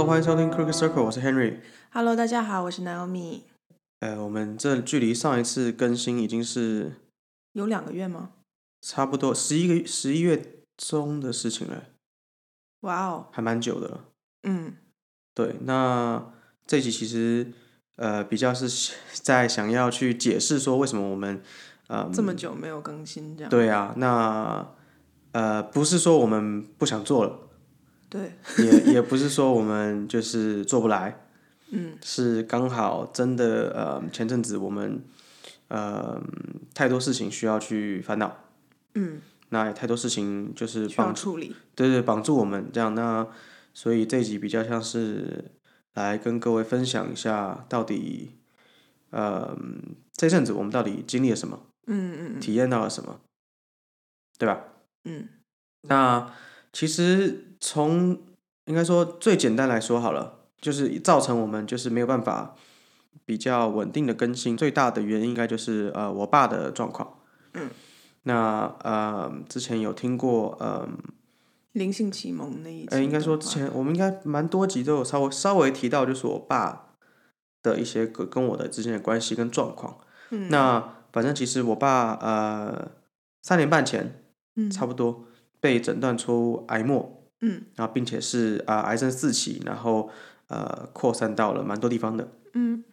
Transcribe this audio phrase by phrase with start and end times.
[0.00, 1.58] Hello，欢迎收听 Crooked Circle，我是 Henry。
[1.92, 3.40] Hello，大家好，我是 Naomi。
[3.98, 6.92] 呃，我们这距离上一次更新已经是
[7.52, 8.30] 有两个月吗？
[8.80, 11.84] 差不多十一个十一月中的事情了，
[12.80, 14.04] 哇哦，还蛮久的了。
[14.44, 14.72] 嗯
[15.34, 16.32] 对，那
[16.66, 17.52] 这一集其实
[17.96, 21.42] 呃比较是在想要去解释说为什么我们
[21.88, 24.66] 呃这么久没有更新，这样对啊，那
[25.32, 27.49] 呃不是说我们不想做了，
[28.10, 28.32] 对。
[28.58, 31.24] 也也不是说我们就是做不来，
[31.70, 35.02] 嗯，是刚好真的呃前阵子我们
[35.68, 36.20] 呃
[36.74, 38.36] 太多事情需要去烦恼，
[38.94, 41.54] 嗯，那也太多事情就是需要绑处理。
[41.74, 43.26] 对对绑住我们这样，那
[43.72, 45.52] 所以这一集比较像是
[45.94, 48.36] 来跟各位分享一下到底
[49.10, 49.56] 呃
[50.12, 52.40] 这阵子我们到底经历了什么，嗯嗯。
[52.40, 53.20] 体验到了什么，
[54.36, 54.64] 对吧？
[55.04, 55.28] 嗯。
[55.82, 56.32] 那
[56.72, 58.18] 其实从
[58.64, 62.54] 应该说最简单来说好了，就是造成我们就是没有办法
[63.26, 67.18] 比较稳定的更新，最大的原因应该就是呃我爸的状况。
[67.54, 67.68] 嗯。
[68.22, 70.98] 那呃之前有听过呃嗯，
[71.72, 76.94] 灵性启蒙那一呃应该说之前我们应该蛮多集都有稍微稍微提到，就是我爸
[77.62, 79.98] 的一些跟跟我的之间的关系跟状况。
[80.30, 82.90] 嗯，那反正其实我爸呃
[83.42, 84.22] 三年半前
[84.56, 85.24] 嗯差不多
[85.60, 87.19] 被诊断出癌末。
[87.40, 90.10] 嗯然后并且是啊、癌症四起，然后
[90.48, 92.28] 呃扩散到了蛮多地方的。
[92.54, 92.84] 嗯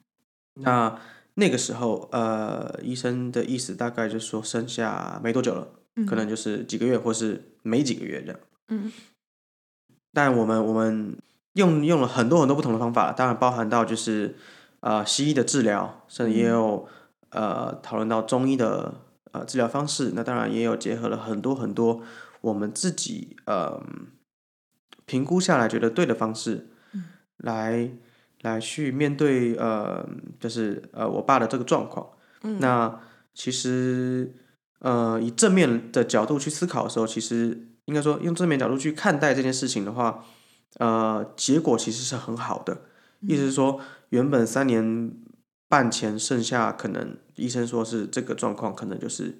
[0.55, 0.99] 那
[1.35, 8.39] 那个时候呃医生的意思大概就是说剩下没多久了，嗯可能就是几个月或是没几个月这样。
[8.69, 8.91] 嗯
[10.13, 11.15] 但我们我们
[11.53, 14.35] 用用了很多很多不同的方法，当然包含到就是
[14.79, 16.87] 呃西医的治疗，甚至也有、
[17.29, 18.95] 呃讨论到中医的
[19.31, 20.13] 呃治疗方式。
[20.15, 22.01] 那当然也有结合了很多很多
[22.41, 23.79] 我们自己呃
[25.07, 26.67] 评估下来觉得对的方式，
[27.37, 27.89] 来
[28.41, 30.07] 来去面对呃
[30.39, 32.07] 就是呃我爸的这个状况。
[32.43, 32.99] 嗯那
[33.33, 34.31] 其实
[34.79, 40.23] 呃以正面的角度去思考的时候，其实应该说用正面角度去看待这件事情的话，
[40.77, 42.81] 呃，结果其实是很好的。
[43.21, 43.79] 意思是说，
[44.09, 45.11] 原本三年
[45.67, 49.39] 半前剩下可能医生说是这个状况，可能就是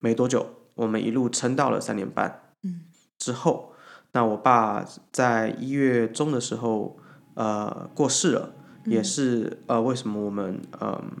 [0.00, 2.82] 没多久，我们一路撑到了三年半嗯
[3.16, 3.72] 之后，
[4.18, 6.98] 那我爸在一月中的时候
[7.34, 8.52] 呃过世了，
[8.84, 11.12] 也是呃为什么我们嗯。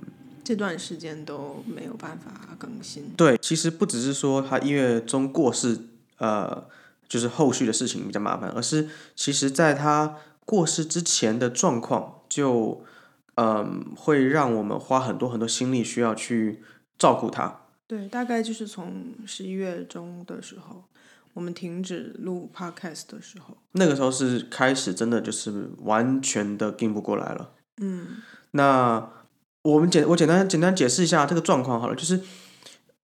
[0.42, 3.04] 这段时间都没有办法更新。
[3.16, 5.78] 对，其实不只是说他一月中过世，
[6.16, 6.66] 呃，
[7.06, 12.82] 就是后续的事情比较麻烦，而是其实在他过世之前的状况，就
[13.36, 16.64] 嗯、会让我们花很多很多心力需要去
[16.98, 17.60] 照顾他。
[17.86, 20.82] 对，大概就是从十一月中的时候，
[21.38, 23.56] 我们停止录 podcast 的时候。
[23.70, 27.50] 那个时候是开始真的就是完全的跟不过来了。
[27.80, 28.16] 嗯
[28.50, 29.08] 那
[29.62, 32.20] 我们简我简单简单解释一下这个状况好了，就是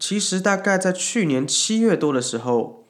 [0.01, 2.85] 其实大概在去年七月多的时候，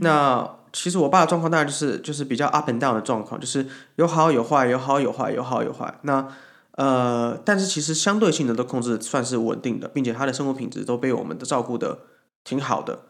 [0.00, 3.64] 那其实我爸的状况大概就是就是比较 up and down 的状况，就是
[3.94, 5.96] 有好有坏，有好有坏，有好有坏。
[6.02, 6.26] 那
[6.72, 12.00] 呃，但是其实相对性的都控制算是稳定的，并且他的生活品质都被我们的照顾的
[12.42, 13.02] 挺好的。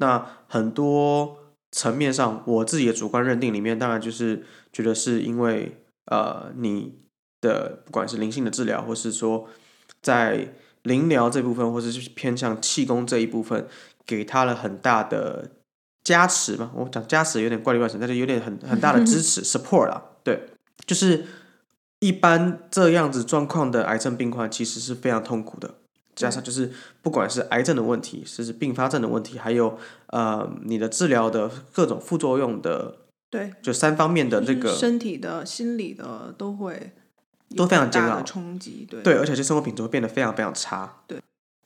[0.00, 1.38] 那很多
[1.70, 6.98] 层面上，我自己的主观认定里面，当然就是觉得是因为呃你
[7.40, 9.48] 的不管是灵性的治疗，或是说
[10.00, 13.66] 在灵疗这部分，或者是偏向气功这一部分，
[14.06, 15.50] 给他了很大的
[16.02, 16.70] 加持嘛。
[16.74, 20.02] 我讲加持有点怪力乱神，但是有点很很大的支持 support 啦。
[20.24, 20.48] 对，
[20.86, 21.26] 就是
[22.00, 25.74] 一般这样子状况的癌症病患其实是非常痛苦的。
[26.18, 26.70] 加上就是
[27.00, 32.96] 不管是癌症的问题，甚至并发症的问题，还有呃你的治疗的各种副作用的，
[33.30, 36.92] 对，就三方面的这个身体的、心理的都会
[37.56, 38.86] 都非常很大煎熬的冲击。
[38.90, 41.02] 对对，而且这生活品质会变得非常非常差。
[41.06, 41.20] 对，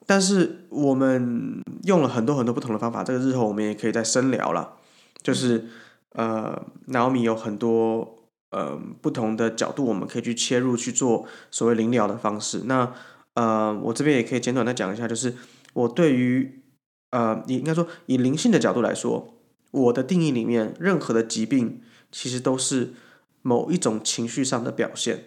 [0.06, 4.74] 但是我们用了很多很多不同的方法，这个日后我们也可以再深聊了。
[5.22, 5.66] 就是、
[6.14, 8.18] 呃，Naomi 有很多
[8.50, 12.62] 呃不同的角度，我们可以去切入去做所谓灵疗的方式。
[12.64, 12.92] 那
[13.34, 15.34] 呃，我这边也可以简短的讲一下，就是
[15.72, 16.62] 我对于
[17.10, 19.34] 呃，你应该说以灵性的角度来说，
[19.70, 21.80] 我的定义里面，任何的疾病
[22.10, 22.94] 其实都是
[23.42, 25.24] 某一种情绪上的表现。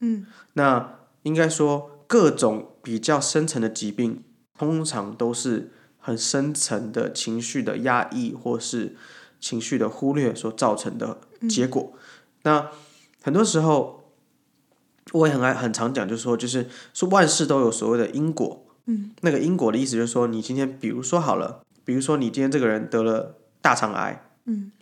[0.00, 4.22] 嗯那应该说，各种比较深层的疾病，
[4.58, 8.96] 通常都是很深层的情绪的压抑或是
[9.40, 11.18] 情绪的忽略所造成的
[11.48, 11.94] 结果。
[12.42, 12.70] 那
[13.22, 14.03] 很多时候，
[15.12, 18.64] 我也很爱很常讲，就是说，就是说万事都有所谓的因果。
[18.86, 24.72] 嗯，那个因果的意思就是说，你今天比如说好了，比如说你今天这个人得了大肠癌，嗯，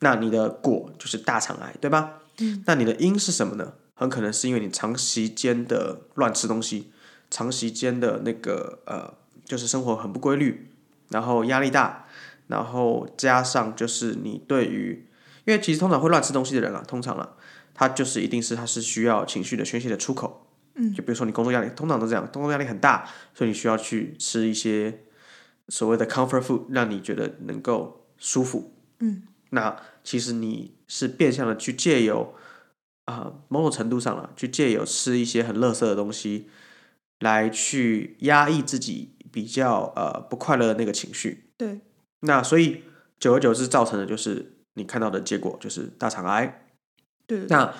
[0.00, 2.18] 那你的果就是大肠癌，对吧？
[2.38, 3.72] 嗯，那你的因是什么呢？
[3.94, 6.90] 很可能是因为你长时间的乱吃东西，
[7.30, 9.12] 长时间的那个呃，
[9.44, 10.70] 就是生活很不规律，
[11.08, 12.06] 然后压力大，
[12.46, 15.06] 然后加上就是你对于，
[15.44, 17.30] 因为其实通常会乱吃东西的人啊，通常啊，
[17.80, 20.46] 他就是一定是它是需要情绪的宣泄的出口。
[20.74, 25.06] 嗯，就比如说你工作压力，通常都这样，工作压力很大，所以你需要去吃一些
[25.68, 28.74] 所谓的 comfort food，让你觉得能够舒服。
[28.98, 29.74] 嗯，那
[30.04, 32.34] 其实你是变相的去借由
[33.06, 36.50] 啊、某种程度上了，去借由吃一些很垃圾的东西，
[37.20, 41.44] 来去压抑自己比较呃不快乐的那个情绪。
[41.56, 41.80] 对，
[42.20, 42.82] 那所以
[43.18, 46.66] 久而久之造成的就是你看到的结果就是大肠癌。
[47.30, 47.72] 对对对，那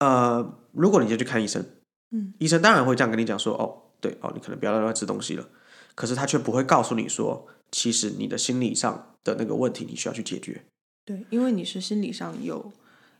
[0.00, 1.64] 呃，如果你就去看医生，
[2.10, 5.48] 嗯，医生当然会这样跟你讲说，哦，对，哦，你可能不要乱吃东西了，
[5.94, 10.62] 可是他却不会告诉你说，其实你的心理上的那个问题你需要去解决。
[11.04, 12.72] 对，因为你是心理上有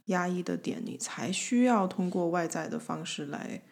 [0.07, 3.63] 压抑的点，你才需要通过外在的方式来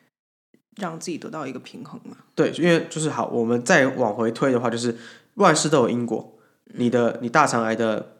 [0.76, 2.16] 让自己得到一个平衡嘛。
[2.36, 4.96] 对，因为就是好，我们再往回推的话，就是
[5.34, 6.38] 万事都有因果。
[6.74, 8.19] 你的你大肠癌的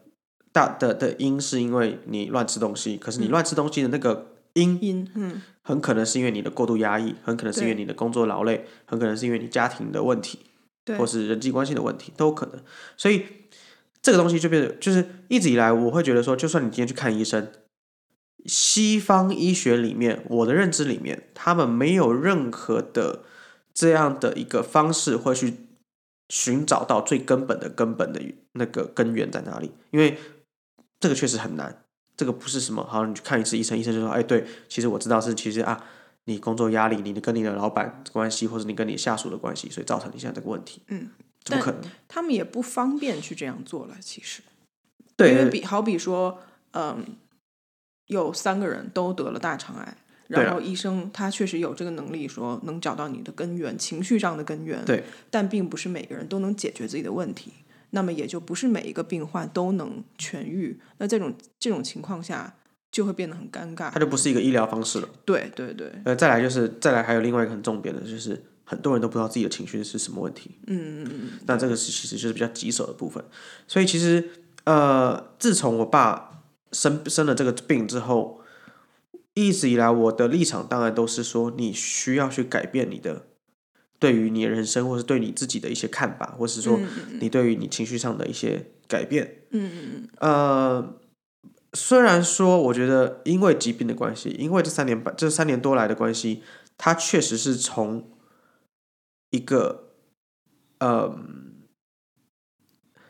[0.52, 10.40] 大的的因是因为你乱吃东西，可是你乱吃东西的那个因因，嗯，很可能是因为你的过度压抑，很可能是因为你的工作劳累，很可能是因为你家庭的问题，
[10.84, 10.96] 对。
[10.96, 12.60] 或是人际关系的问题，都有可能。
[12.96, 13.24] 所以
[14.02, 17.52] 这个东西就变得就是一直以来，我会觉得说，就算你今天去看医生，
[18.46, 23.22] 西方医学里面，我的认知里面，他们没有任何的
[23.72, 25.54] 这样的一个方式会去
[26.28, 28.20] 寻找到最根本的根本的
[28.54, 30.18] 那个根源在哪里，因为
[31.00, 31.82] 这个确实很难。
[32.16, 35.82] 这个不是什么好，你去看一次医生，医生就说：“哎，对，其实我知道是其实啊，
[36.26, 41.08] 你工作压力，你的跟你的老板关系，或者你跟你下属的关系，所以造成你现在这个问题。”嗯，
[41.42, 41.80] 怎么可能？
[42.06, 44.42] 他们也不方便去这样做了，其实。
[45.16, 46.38] 对因为，比好比说，
[46.72, 47.06] 嗯，
[48.08, 49.96] 有三个人都得了大肠癌，
[50.28, 54.84] 然后医生他确实有这个能力，说能找到你的根源，情绪上的根源。
[54.84, 57.52] 对，但并不是每个人都能解决自己的问题，
[57.90, 60.80] 那么也就不是每一个病患都能痊愈。
[60.98, 62.56] 那这种这种情况下，
[62.90, 64.00] 就会变得很尴尬它。
[64.00, 65.08] 就不是一个医疗方式了。
[65.24, 70.52] 对对对，呃，再来就是再来还有另外一个很重点的，就是很多人都不知道自己的情绪是什么问题。
[70.66, 73.24] 嗯嗯嗯，那这个是其实就是比较棘手的部分。
[73.66, 74.30] 所以其实
[74.64, 76.42] 呃，自从我爸
[76.72, 78.40] 生生了这个病之后，
[79.34, 83.26] 一直以来我的立场当然都是说，你需要去改变你的
[84.00, 86.80] 对于你的人生，或是对你自己的一些看法，或是说
[87.20, 89.42] 你对于你情绪上的一些改变。
[89.50, 91.00] 嗯嗯嗯，呃，
[91.74, 96.42] 虽然说我觉得因为疾病的关系，因为这三年半这三年多来的关系，
[96.78, 98.10] 他确实是从
[99.30, 99.90] 一个
[100.78, 101.14] 呃，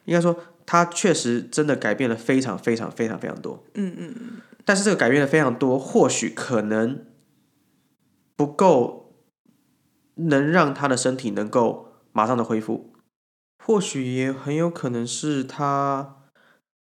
[0.07, 3.65] 应该说他确实真的改变了非常非常非常非常多。
[3.75, 4.31] 嗯嗯嗯，
[4.65, 7.07] 但是这个改变的非常多，或许可能
[8.35, 9.10] 不够
[10.29, 12.93] 能让他的身体能够马上的恢复，
[13.65, 16.17] 或许也很有可能是他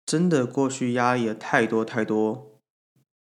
[0.07, 2.61] 真的过去压抑了太多太多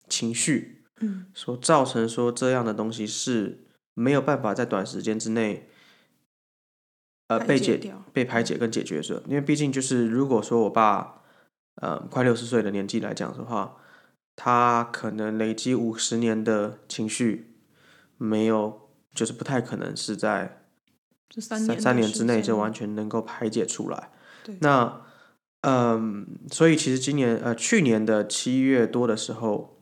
[0.08, 5.70] 情绪，嗯，所造成说这样的东西是没有办法在短时间之内。
[7.28, 11.24] 呃，被解被排解跟解决的，因为毕竟就是如果说我爸，
[11.82, 13.78] 呃，快六十岁的年纪来讲的话，
[14.36, 17.56] 他可能累积五十年的情绪，
[18.18, 18.85] 没有，
[19.16, 20.62] 就是不太可能是在
[21.30, 24.12] 这三三年三年之内就完全能够排解出来
[24.44, 24.56] 对。
[24.62, 25.02] 那，
[25.62, 29.80] 嗯，所以其实今年呃去年的七月多的时候，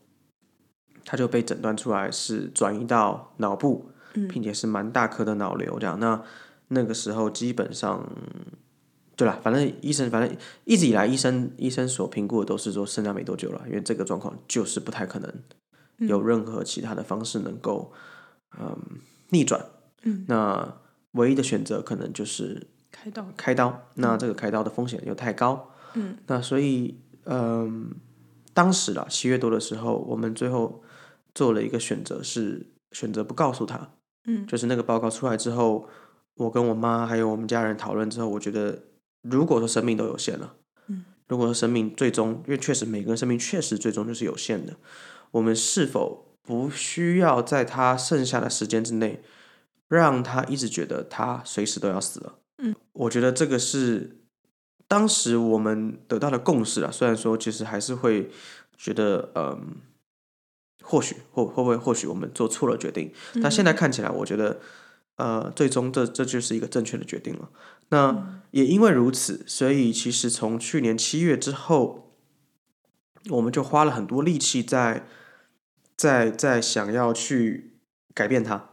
[1.04, 6.00] 他就被诊断出来是转移到脑部，嗯并且是蛮大颗的脑瘤这样。
[6.00, 6.22] 那
[6.68, 8.10] 那个时候基本上，
[9.16, 15.30] 对啦，反正医生反正一直以来医生医生所评估的都是说剩下没多久了，因为这个状况就是不太可能
[15.98, 17.92] 有任何其他的方式能够
[18.58, 18.76] 嗯
[19.34, 19.66] 逆转。
[20.04, 20.76] 嗯，那
[21.12, 23.26] 唯一的选择可能就是开刀。
[23.36, 27.90] 开刀，那这个开刀的风险又太高，嗯，那所以，嗯，
[28.52, 30.82] 当时啦，七月多的时候，我们最后
[31.34, 33.90] 做了一个选择，是选择不告诉他，
[34.26, 35.88] 嗯就是那个报告出来之后，
[36.34, 38.82] 我跟我妈还有我们家人讨论之后，我觉得
[39.22, 40.54] 如果说生命都有限了，
[40.88, 44.76] 嗯，如果说生命最终，因为确实每个人生命确实最终就是有限的，
[45.30, 49.22] 我们是否不需要在他剩下的时间之内，
[49.88, 52.38] 让他一直觉得他随时都要死了？
[52.58, 54.18] 嗯，我觉得这个是
[54.86, 56.90] 当时我们得到的共识啊。
[56.92, 58.30] 虽然说其实还是会
[58.76, 59.76] 觉得，嗯，
[60.82, 63.10] 或许或会不会或许我们做错了决定，
[63.42, 64.60] 但现在看起来，我觉得，
[65.16, 67.48] 呃，最终这这就是一个正确的决定了。
[67.88, 72.12] 那也因为如此，所以其实从去年七月之后，
[73.30, 75.06] 我们就花了很多力气在
[75.96, 77.78] 在在想要去
[78.14, 78.70] 改变他，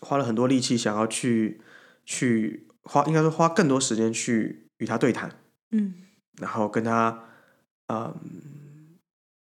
[0.00, 1.60] 花了很多力气想要去
[2.04, 5.38] 去花，应该说花更多时间去与他对谈，
[5.70, 5.94] 嗯
[6.38, 7.24] 然后跟他
[7.88, 8.14] 嗯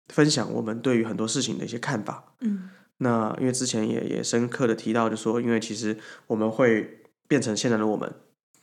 [0.07, 2.33] 分享我们对于很多事情的一些看法。
[2.41, 2.69] 嗯
[3.01, 5.97] 那因为之前也也深刻的提到，就说因为其实
[6.27, 8.13] 我们会变成现在的我们，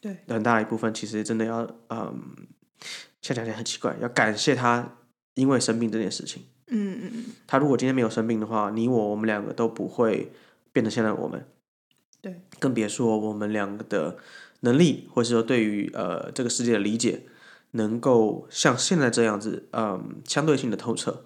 [0.01, 2.47] 对，很大一部分其实真的要嗯，
[3.23, 4.99] 现在讲很奇怪，要感谢他
[5.35, 6.45] 因为生病这件事情。
[6.69, 10.33] 嗯嗯嗯，他如果今天没有生病的话，你我我们两个都不会
[10.73, 11.47] 变成现在的我们，
[12.21, 14.17] 对，更别说我们两个的
[14.61, 17.23] 能力，或者说对于呃这个世界的理解，
[17.73, 21.25] 能够像现在这样子，嗯，相对性的透彻。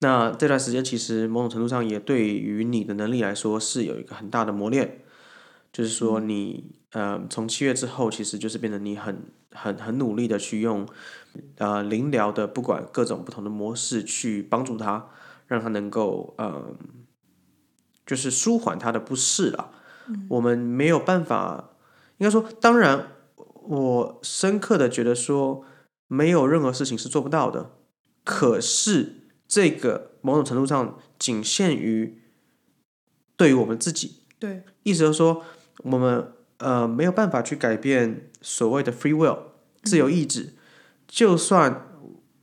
[0.00, 5.00] 那这段时间其实某种程度上也对于你的能力来说是有一个很大的磨练，
[5.72, 10.86] 就是说你呃从七月之后，其实就是变得你很很很努力的去用
[11.58, 15.08] 呃灵疗的不管各种不同的模式去帮助他，
[15.46, 16.74] 让他能够呃
[18.06, 19.70] 就是舒缓他的不适了。
[20.28, 21.70] 我们没有办法，
[22.18, 23.08] 应该说，当然
[23.64, 25.64] 我深刻的觉得说
[26.08, 27.70] 没有任何事情是做不到的，
[28.24, 29.18] 可是。
[29.54, 32.22] 这个某种程度上仅限于
[33.36, 35.44] 对于我们自己，对，意思就是说，
[35.82, 39.38] 我们呃没有办法去改变所谓的 free will
[39.82, 40.54] 自由意志，
[41.12, 41.88] 就算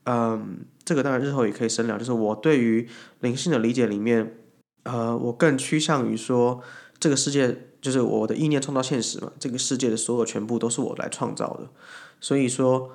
[0.03, 2.87] 嗯、这个当然日后也可以深聊，就是我对于
[3.21, 4.35] 灵性的理解里面，
[4.83, 6.61] 呃，我更趋向于说，
[6.99, 11.69] 这个世界就是我的意念创造现实嘛，这个世界的所有全部都是我来创造的，
[12.21, 12.91] 所以说。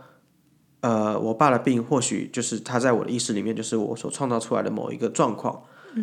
[0.84, 5.62] 呃，我爸的病或许就是他在我的意识里面，就是我所创造出来的某一个状况，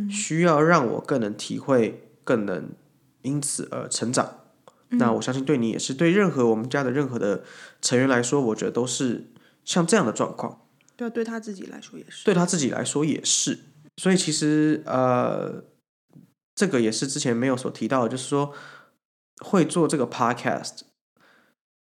[0.09, 2.67] 需要让我更能体会，更能
[3.21, 4.27] 因此而成长。
[4.89, 7.43] 那我相信对你也是，对任何我们家的任何的
[7.79, 9.30] 成员来说，我觉得都是
[9.63, 10.67] 像这样的状况。
[10.95, 12.25] 对啊，对他自己来说也是。
[12.25, 13.59] 对他自己来说也是。
[13.97, 15.63] 所以其实呃，
[16.55, 18.53] 这个也是之前没有所提到的，就是说
[19.39, 20.81] 会做这个 podcast。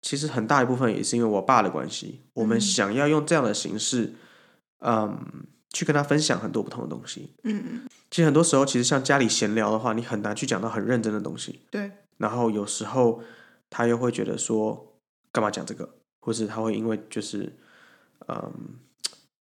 [0.01, 4.15] 其实很大一部分也是因为我爸的关系，我们想要用这样的形式，
[4.79, 7.35] 嗯，去跟他分享很多不同的东西。
[7.43, 11.61] 嗯嗯，其实很多时候，其实像家里闲聊的话，你很难去讲到很认真的东西。
[11.69, 11.91] 对。
[12.17, 13.21] 然后有时候
[13.69, 14.97] 他又会觉得说，
[15.31, 15.97] 干嘛讲这个？
[16.19, 17.53] 或是他会因为就是，
[18.31, 18.79] 嗯，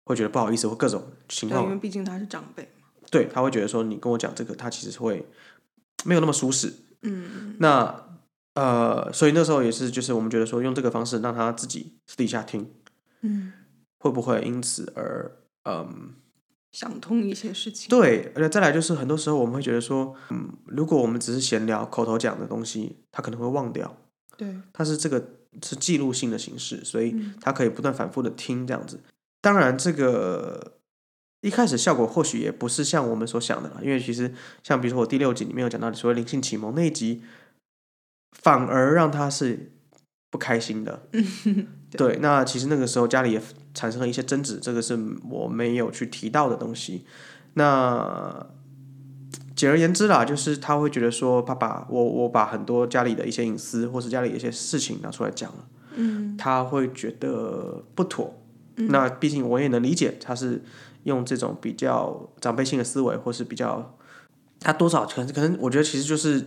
[0.04, 2.86] 会觉得不好意思或各种情况，因，为毕竟他是长辈嘛。
[3.10, 5.26] 对他会觉得说你跟我讲这个，他其实会
[6.04, 6.72] 没有那么舒适。
[7.02, 8.04] 嗯那
[8.54, 12.68] 呃，所以那时候也是，就是我们觉得说用这个方式让他自己私底下听，
[13.20, 13.52] 嗯，
[13.98, 15.30] 会不会因此而
[15.62, 16.14] 嗯，
[16.72, 17.88] 想通一些事情。
[17.88, 23.96] 对，而且再来就是很多时候我们会觉得说，嗯，如果我们只是闲聊、口头讲的东西，他可能会忘掉。
[24.36, 25.24] 对，他是这个
[25.62, 29.00] 是记录性的形式，所以嗯他可以不断反复的听这样子。
[29.40, 30.78] 当然，这个
[31.40, 37.22] 一开始效果或许也不是像我们所想的啦，因为其实像比如说我第六集里面有讲到所谓灵性启蒙那一集，
[38.32, 39.72] 反而让他是
[40.30, 41.08] 不开心的。
[41.92, 44.98] 对，那其实那个时候家里也产生了一些争执，这个是
[45.30, 47.06] 我没有去提到的东西。
[47.54, 48.46] 那
[49.58, 55.64] 简而言之啦，就是他会觉得说，爸爸，我我把很多家里的一些隐私或是家里的一些事情拿出来讲了，
[55.96, 58.32] 嗯他会觉得不妥。
[58.76, 60.62] 那毕竟我也能理解，他是
[61.02, 63.96] 用这种比较长辈性的思维，或是比较
[64.60, 66.46] 他多少可能可能，我觉得其实就是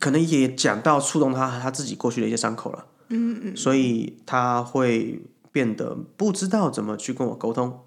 [0.00, 2.86] 可能也讲到触动他他自己过去的一些伤口了。
[3.10, 5.20] 嗯嗯，所以他会
[5.52, 7.80] 变得不知道怎么去跟我沟通。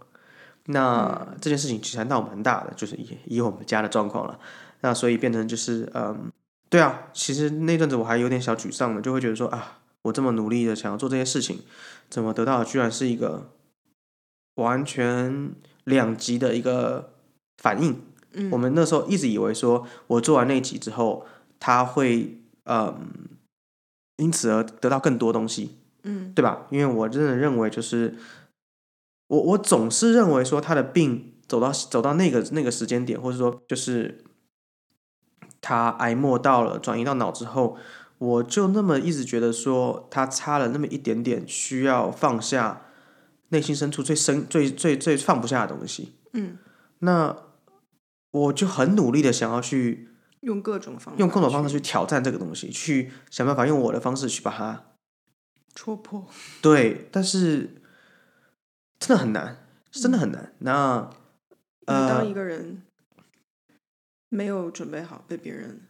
[0.66, 4.40] 那这件事情其实还闹蛮大的，就是以以我们家的状况了。
[4.82, 6.32] 那所以变成就是嗯，
[6.70, 11.62] 对啊，其实那阵子我还有点小沮丧的，就会觉得说啊，我这么努力的想要做这些事情，
[12.10, 13.52] 怎么得到的居然是一个
[14.56, 15.52] 完全
[15.84, 17.14] 两极的一个
[17.58, 18.02] 反应。
[18.34, 21.26] 嗯我们那时候一直以为说，我做完那集之后，
[21.60, 23.00] 他会嗯，
[24.18, 25.78] 因此而得到更多东西。
[26.08, 26.68] 嗯对吧？
[26.70, 28.14] 因为我真的认为，就是
[29.28, 34.24] 我我总是认为说他的病走到走到那个那个时间点，或者说就是
[35.62, 37.78] 他癌末到了转移到脑之后，
[38.18, 42.84] 我就那么一直觉得说他差了那么一点点，需要放下
[43.50, 46.14] 内心深处最深最最最放不下的东西。
[46.34, 46.58] 嗯，
[47.00, 47.36] 那
[48.32, 50.10] 我就很努力的想要去
[50.42, 54.84] 用各种方法，用各种方式去挑战这个东西，去想办法用我的方式去把它
[55.74, 56.28] 戳破。
[56.62, 57.82] 对，但是
[59.00, 59.58] 真的很难，
[59.92, 60.54] 真的很难。
[60.60, 61.10] 那
[61.86, 62.82] 呃当呃一个人
[64.30, 65.82] 没有准备好被别人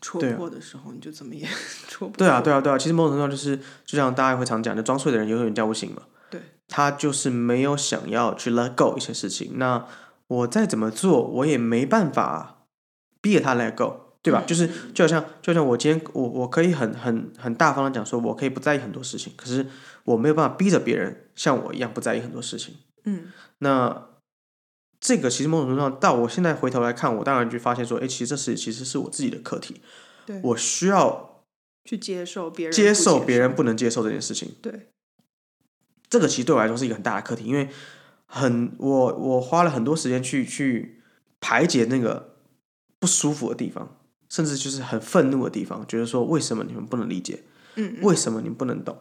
[0.00, 1.46] 戳破的时候，你就怎么也
[1.88, 2.78] 戳不对啊，对啊，对啊。
[2.78, 6.02] 其实某种程度上就是，就像大家会常讲的，装睡的人永远叫不醒嘛。
[6.30, 9.58] 对，他就是没有想要去 let go 一些事情。
[9.58, 9.86] 那
[10.28, 12.64] 我再怎么做，我也没办法
[13.20, 14.42] 逼着他 let go，对吧？
[14.44, 19.66] 嗯就是就好像就像我今天我我可以很很很大方的讲说，我可以不在意很多事情，可是
[20.04, 22.76] 我没有办法逼着别人像我一样不在意很多事情。
[23.04, 24.08] 嗯那
[25.00, 29.80] 这个其实某种程度上，到我现在回头来看，我当然就发现说，哎，其实这是其实是我自己的课题，
[30.26, 31.42] 对，我需要
[31.86, 34.54] 去接受别人接受别人不能接受这件事情。
[34.60, 34.88] 对，
[36.10, 37.70] 这个其实对我来说是一个很大的课题，因为
[38.26, 41.00] 很我我花了很多时间去去
[41.40, 42.36] 排解那个
[42.98, 43.96] 不舒服的地方，
[44.30, 47.42] 甚至就是很愤怒的地方，觉得说为什么你们不能理解，
[47.74, 48.96] 嗯为什么你们不能懂？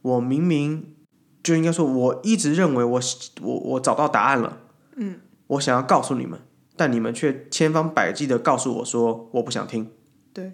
[0.00, 0.94] 我明明
[1.42, 3.00] 就应该说，我一直认为我
[3.42, 4.58] 我我找到答案了，
[4.96, 6.40] 嗯，我想要告诉你们，
[6.76, 9.90] 但你们却千方百计的告诉我说我不想听。
[10.32, 10.52] 对，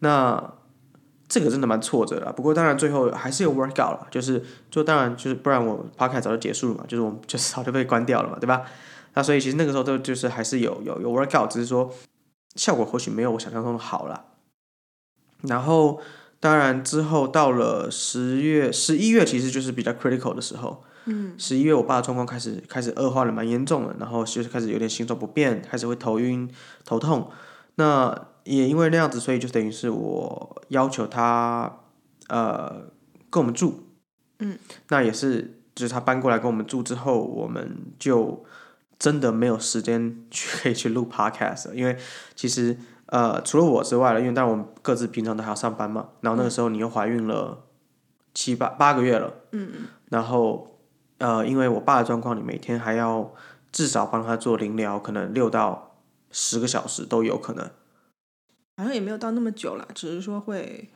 [0.00, 0.52] 那
[1.26, 2.32] 这个真的蛮挫折的啊。
[2.32, 8.62] 不过当然最后还是有 work out 了，就是就当然就是不然我 podcast 早就结束了嘛，就是我们就是早就被关掉了嘛，对吧？
[9.14, 11.90] 那所以其实那个时候都就是还是有有有 work out，只是说
[12.56, 14.24] 效果或许没有我想象中的好了。
[15.42, 16.00] 然后
[16.40, 20.82] 当然之后到了十月、十一月，其实就是比较 critical 的时候。
[21.08, 26.50] 嗯，十一月我爸的状况开始开始恶化了蛮严重的，然后就是开始有点行走不便，开始会头晕、
[26.84, 27.30] 头痛。
[27.76, 31.80] 那也因为那样子，所以就等于是我要求他
[32.28, 32.86] 呃
[33.30, 33.84] 跟我们住，
[34.40, 34.58] 嗯，
[34.88, 38.44] 那也是就是他搬过来跟我们住之后，我们就
[38.98, 41.98] 真的没有时间去可以去录 podcast，因为
[42.34, 42.76] 其实
[43.06, 47.66] 呃除了我之外了，因为但我们各自平常都还要上班嘛，然后那个时候你又怀孕了
[48.32, 50.78] 七八八个月了，嗯嗯，然后
[51.18, 53.34] 呃因为我爸的状况，你每天还要
[53.70, 55.96] 至少帮他做临疗，可能六到
[56.30, 57.70] 十个小时都有可能。
[58.78, 60.90] 好像也没有到那么久了，只是说会，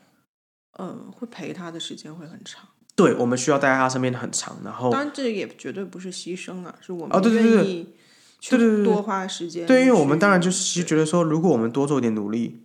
[0.72, 2.68] 呃，会陪他的时间会很长。
[2.96, 7.94] 对，我们需要待在他身边很长，然后当然，这也绝对不是牺牲啊，是我们哦对对对对愿意
[8.38, 9.66] 去对对对对多花时间。
[9.66, 12.62] 对，因为我们当然就是其实觉得说，如果我们多做一点努力，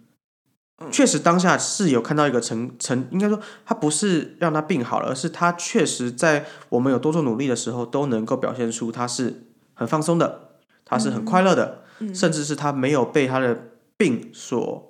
[0.79, 10.49] 嗯确实当下是有看到一个成成，应该说他不是让他病好了，而是他确实在我们有多做努力的时候，都能够表现出他是很放松的，
[10.83, 14.87] 他是很快乐的，嗯甚至是他没有被他的病所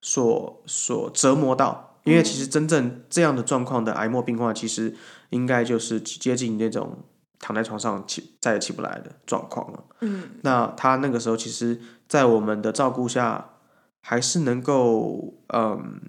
[0.00, 1.89] 所所折磨到。
[2.04, 4.94] 因为其实真正这样的状况的癌末病患，其实
[5.30, 6.98] 应该就是接近那种
[7.38, 9.84] 躺在床上起再也起不来的状况了。
[10.00, 13.50] 嗯，那他那个时候其实，在我们的照顾下，
[14.00, 16.00] 还是能够嗯，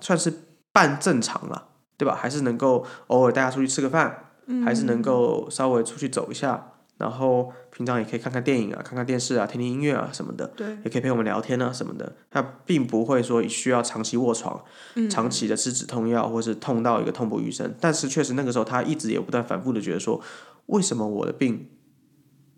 [0.00, 0.32] 算是
[0.72, 2.14] 半正常了，对吧？
[2.14, 4.30] 还是能够偶尔带他出去吃个饭，
[4.64, 12.12] 还是能够稍微出去走一下，然后平常也可以看看电影啊，看看电视啊，听听音乐啊什么的，对，也可以陪我们聊天啊什么的。
[12.28, 14.60] 他并不会说需要长期卧床，
[14.96, 17.72] 嗯长期的吃止痛药，或是痛到一个痛不欲生。
[17.80, 20.20] 但是确实那个时候，他一直也不断反复的觉得说，
[20.66, 21.70] 为什么我的病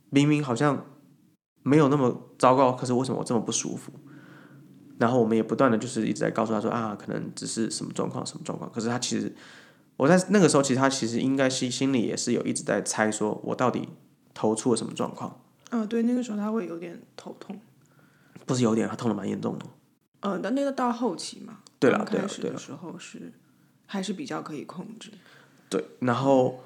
[0.09, 0.87] 明明好像
[1.62, 3.92] 没有那么糟糕，可是为什么我这么不舒服？
[4.98, 8.72] 然后我们也不断的就是一直在告诉他说啊，可能只是什么状况，什么状况。
[8.72, 9.37] 可是他其实，
[9.98, 13.90] 我在那个时候，其实他其实应该心心里也是有一直在猜，说我到底
[14.35, 15.40] 头出了什么状况？
[15.71, 17.61] 嗯，对，那个时候他会有点头痛，
[18.45, 19.66] 不是有点，他痛的蛮严重的。
[20.21, 23.33] 呃，但那个到后期嘛，对啦刚开始的对啦对啦时候是
[23.87, 25.12] 还是比较可以控制。
[25.69, 26.61] 对，然后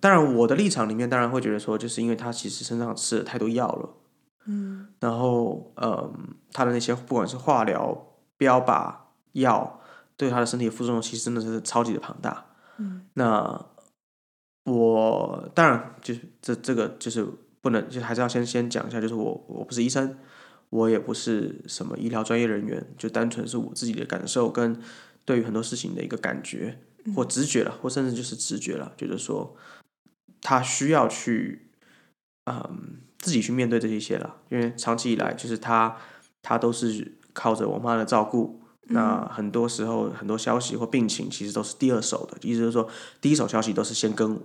[0.00, 3.88] 当然我的立场里面当然会觉得说，就是因为他其实身上吃了太多药了，
[4.46, 8.06] 嗯然后嗯，他的那些不管是化疗、
[8.36, 8.94] 标靶
[9.32, 9.80] 药，
[10.16, 12.46] 对他的身体的副作用其实真的是超级的庞大。
[12.76, 13.64] 嗯那
[14.64, 17.26] 我当然就是这这个就是
[17.60, 20.16] 不能，就还是要先先讲一下，就是我我不是医生，
[20.70, 24.80] 我也不是什么医疗专业人员，就单纯是我自己的感受跟
[25.26, 26.78] 对于很多事情的一个感觉
[27.14, 29.54] 或直觉了，或甚至就是直觉了，就是说
[30.40, 31.68] 他需要去
[32.46, 35.98] 嗯自己去面对这一些了，因为长期以来就是他
[36.40, 38.62] 他都是靠着我妈的照顾。
[38.88, 42.88] 那很多时候，很多消息或病情其实都是第二手的，意思就是说，
[43.20, 44.38] 第一手消息都是先跟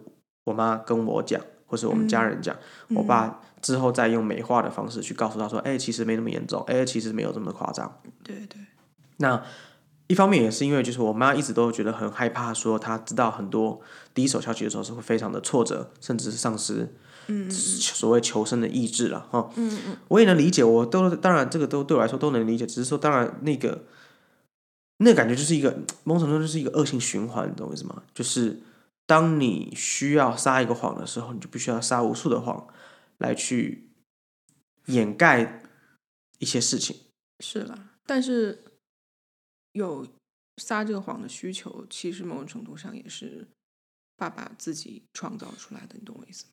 [0.46, 2.56] 我妈跟我讲，或是我们家人讲，
[2.96, 8.00] 我爸之后再用美化的方式去告诉他说，哎、其实没那么严重，哎、其实没有这么夸张。
[8.24, 8.60] 对对，
[9.18, 9.44] 那
[10.08, 13.80] 一方面也是因为，就是我妈一直都觉得很害怕，说她知道很多
[14.14, 16.96] 第一手消息的时候是会非常的挫折，甚至是丧失
[17.28, 19.52] 嗯所谓求生的意志了哈。
[19.56, 23.84] 嗯嗯我也能理解，我都当然这个都对我来说都能理解，只是说当然那个
[25.00, 28.04] 那个感觉就是一个 某种程度就是一个恶性循环，你懂我意思吗？
[28.14, 28.62] 就是
[29.06, 32.68] 当你需要撒一个谎的时候，你就必须要撒无数的谎
[33.18, 33.90] 来去
[34.86, 35.62] 掩盖
[36.38, 36.96] 一些事情。
[37.40, 38.64] 是啦，但是
[39.72, 40.06] 有
[40.58, 43.48] 撒这个谎的需求，其实某种程度上也是
[44.18, 46.52] 爸爸自己创造出来的，你懂我意思吗？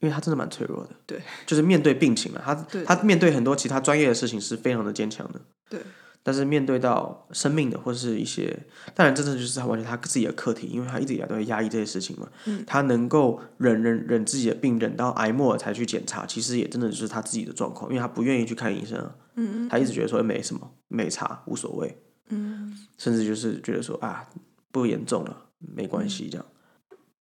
[0.00, 0.94] 因为他真的蛮脆弱的。
[1.04, 5.40] 对，就是面对病情了，他他面对很多其他专业的事情是非常的坚强的。
[5.68, 5.82] 对，
[6.22, 8.54] 但是面对到生命的或是一些，
[8.94, 12.28] 当然真的就是他完全他自己的课题，因为他一直以来都在压抑这些事情嘛。
[12.44, 19.14] 嗯，他能够忍忍忍自己的病，忍到癌末才去检查，其实也真的就是他自己的状况，因为他不愿意去看医生啊。
[19.36, 21.96] 嗯嗯，他一直觉得说没什么，没查，无所谓。
[22.28, 24.28] 嗯，甚至就是觉得说啊，
[24.70, 26.44] 不严重了，没关系这样。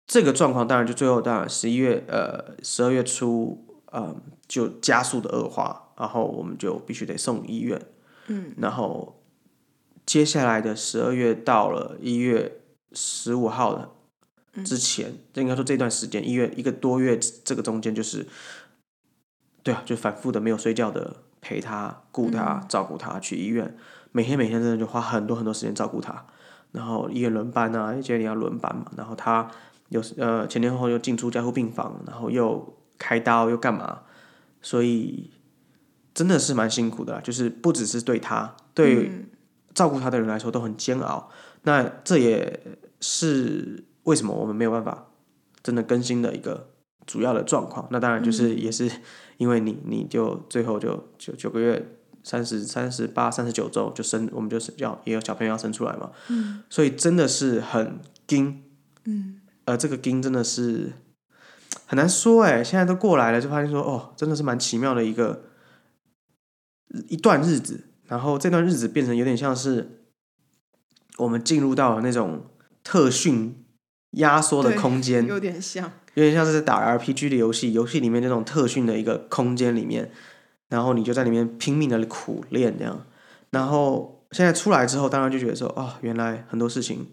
[0.05, 7.81] 这个状况当然就最后当然十一月呃十二月初，嗯，就加速的恶化，然后我们就必须得送医院。
[8.33, 9.21] 嗯，然后
[10.05, 12.61] 接下来的十二月到了一月
[12.93, 13.89] 十五号的
[14.63, 18.25] 之前，应该说这段时间一月一个多月，这个中间就是，
[19.63, 23.75] 对啊，就反复的没有睡觉的陪他、顾他、照顾他，去医院，
[24.13, 26.25] 每天每天真的就花很多很多时间照顾他，
[26.71, 29.51] 然后医院轮班啊，接你要轮班嘛，然后他
[29.89, 34.03] 有呃前前后后又进出加护病房，然后又开刀又干嘛，
[34.61, 35.31] 所以。
[36.13, 39.09] 真的是蛮辛苦的，就是不只是对他，对
[39.73, 41.29] 照顾他的人来说都很煎熬。
[41.63, 42.59] 那这也
[42.99, 45.07] 是为什么我们没有办法
[45.63, 46.69] 真的更新的一个
[47.05, 47.87] 主要的状况。
[47.91, 48.91] 那当然就是也是
[49.37, 56.11] 因为你，你就最后就九九个月，三十三十八、三十九周就生，我们就是要也有小朋友要生出来嘛。
[56.27, 56.61] 嗯。
[56.69, 58.63] 所以真的是很惊，
[59.05, 60.91] 嗯，呃，这个惊真的是
[61.85, 62.61] 很难说哎。
[62.61, 65.43] 现在都过来了，就发现说哦，真的是蛮奇妙的一个。
[67.07, 70.03] 一段日子，然后这段日子变成有点像是
[71.17, 72.49] 我们进入到了那种
[72.83, 73.63] 特训
[74.11, 80.11] 压缩的空间，有点像，有点像是在打 RPG 的游戏，游戏里面那种特训的一个空间里面，
[80.67, 83.05] 然后你就在里面拼命的苦练这样，
[83.51, 87.07] 然后现在出来之后，当然就觉得说，哦，原来很多事情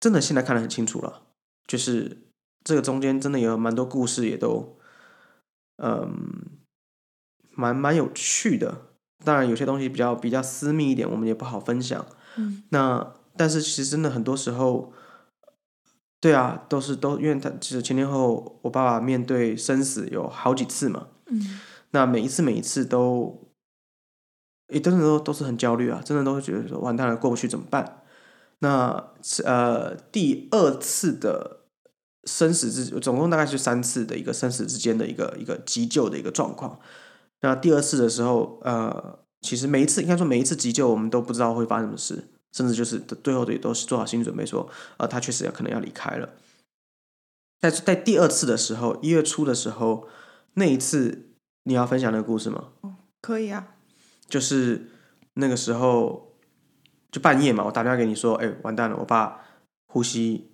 [0.00, 1.22] 真的现在看得很清楚了，
[1.68, 2.18] 就是
[2.64, 4.76] 这个中间真的有蛮多故事，也都，
[5.76, 6.61] 嗯。
[7.62, 8.88] 蛮蛮有趣的，
[9.24, 12.04] 当然有些东西比较比较私密一点，我们也不好分享。
[12.36, 14.92] 嗯，那但是其实真的很多时候，
[16.20, 21.06] 对啊，都是都因为他其实前前后我爸爸面对生死有好几次嘛。
[21.26, 21.60] 嗯，
[21.92, 23.52] 那每一次每一次都，
[24.68, 28.02] 也真的都都是很焦虑啊，真的都会觉得说完蛋了过不去怎么办？
[28.58, 29.12] 那
[29.44, 31.60] 呃第二次的
[32.24, 36.78] 生死之总共大概是三次的一个生死之间的一个一个急救的一个状况。
[37.42, 46.28] 那第二次的时候，呃，其实每一次应该说每一次急救，我们都不知道会发生什么事，甚至就是最后也都是做好心理准备，说，呃，他确实要可能要离开了。
[47.60, 50.06] 但是在第二次的时候，一月初的时候，
[50.54, 51.30] 那一次
[51.64, 52.68] 你要分享那个故事吗？
[52.82, 53.74] 哦，可以啊。
[54.28, 54.88] 就是
[55.34, 56.36] 那个时候，
[57.10, 59.40] 就半夜嘛，我打电话给你说，哎，完蛋了，我爸
[59.88, 60.52] 呼吸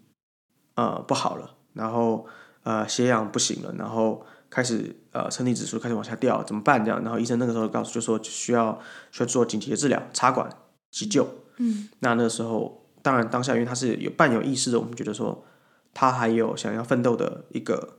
[0.74, 2.26] 呃不好了，然后
[2.62, 4.24] 呃血氧不行了，然后。
[4.50, 6.82] 开始呃，身体指数开始往下掉，怎么办？
[6.84, 8.80] 这样，然后医生那个时候告诉就说需要
[9.10, 10.48] 需要做紧急的治疗，插管
[10.90, 11.28] 急救。
[11.58, 15.44] 嗯，那那个时候当然当下因为他是有伴有意识的，我们觉得说
[15.92, 17.98] 他还有想要奋斗的一个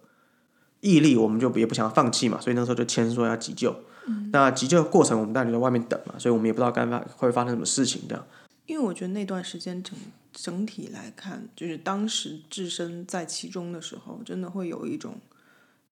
[0.80, 3.76] 毅力，我们就也不想放弃嘛，所以那时候就签说要急救。
[4.08, 8.26] 嗯，那急救的过程我们当然就在外面等嘛，所以我们也不知道该发会发生什么事情这样。
[8.66, 9.96] 因为我觉得那段时间整
[10.34, 15.20] 整体来看，就是当时置身在其中的时候，真的会有一种。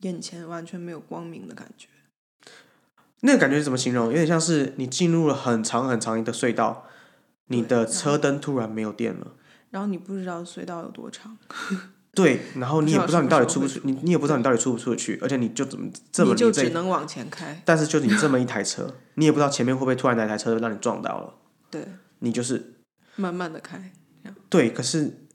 [0.01, 1.87] 眼前完全没有光明的感觉，
[3.21, 4.07] 那个感觉是怎么形容？
[4.07, 6.85] 有点像是你进入了很长很长一个隧道，
[7.47, 9.33] 你的车灯突然没有电了，
[9.71, 11.35] 然后你不知道隧道有多长，
[12.13, 21.33] 对，然后你也不知道你到底出不出，你你也不知道你到底出不出得去，而且你就怎么这么你就只能往前开，但是就你这么一台车， 你也不知道前面会不会突然来台车让你撞到了，
[21.71, 21.83] 对，
[22.19, 22.75] 你就是
[23.15, 23.91] 慢慢的开，
[24.47, 25.27] 对，可是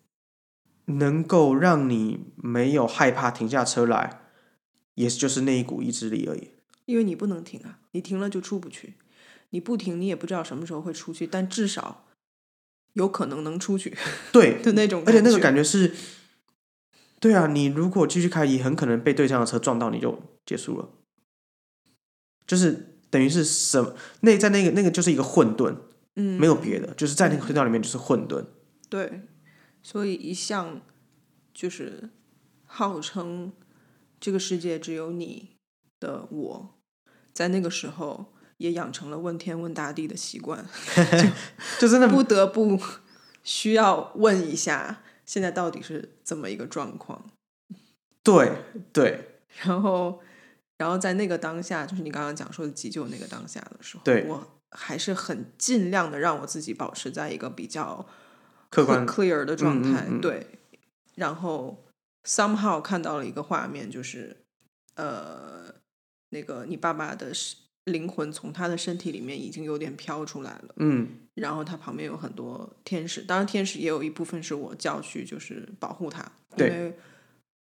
[0.84, 4.20] 能够让你没有害怕停下车来。
[4.94, 6.50] 也就是那一股意志力而已，
[6.84, 8.94] 因为你不能停啊，你停了就出不去，
[9.50, 12.06] 你不停你也不知道什么时候会出去，但至少
[12.92, 13.96] 有可能能出去。
[14.32, 15.94] 对 的那种，而且那个感觉是，
[17.18, 20.90] 对啊，你如果继续开，也很可能被对向的车撞到，你就结束了。
[22.46, 23.94] 就是等于是什么？
[24.20, 25.74] 那在那个那个就是一个混沌，
[26.16, 28.44] 嗯，没有别的，就是在那个隧道里面就是混沌。
[28.90, 29.22] 对，
[29.82, 30.82] 所以一向
[31.54, 32.10] 就是
[32.66, 33.52] 号称。
[34.22, 35.56] 这个世界只有你
[35.98, 36.74] 的我，
[37.32, 40.64] 在那个时候也养成了问天问大地的习惯，
[41.80, 42.80] 就真的不得不
[43.42, 47.32] 需要问一下，现在到底是怎么一个状况？
[48.22, 48.52] 对
[48.92, 50.20] 对， 然后
[50.78, 58.06] 然后在那个当下，就是你刚刚讲说的急救那个当下的时候，对我还是很尽量的让我自己保持在一个比较
[58.70, 60.46] 客观 clear 的状态，对，
[61.16, 61.84] 然后。
[62.24, 64.44] Somehow 看到了一个画面，就是
[64.94, 65.74] 呃，
[66.30, 67.32] 那个你爸爸的
[67.84, 71.08] 灵魂从他的身体里面已经有点飘出来了，嗯。
[71.34, 76.68] 然后他旁边有很多天使，当然天使也有一部分是我叫去就是保护他，因对。
[76.70, 76.98] 为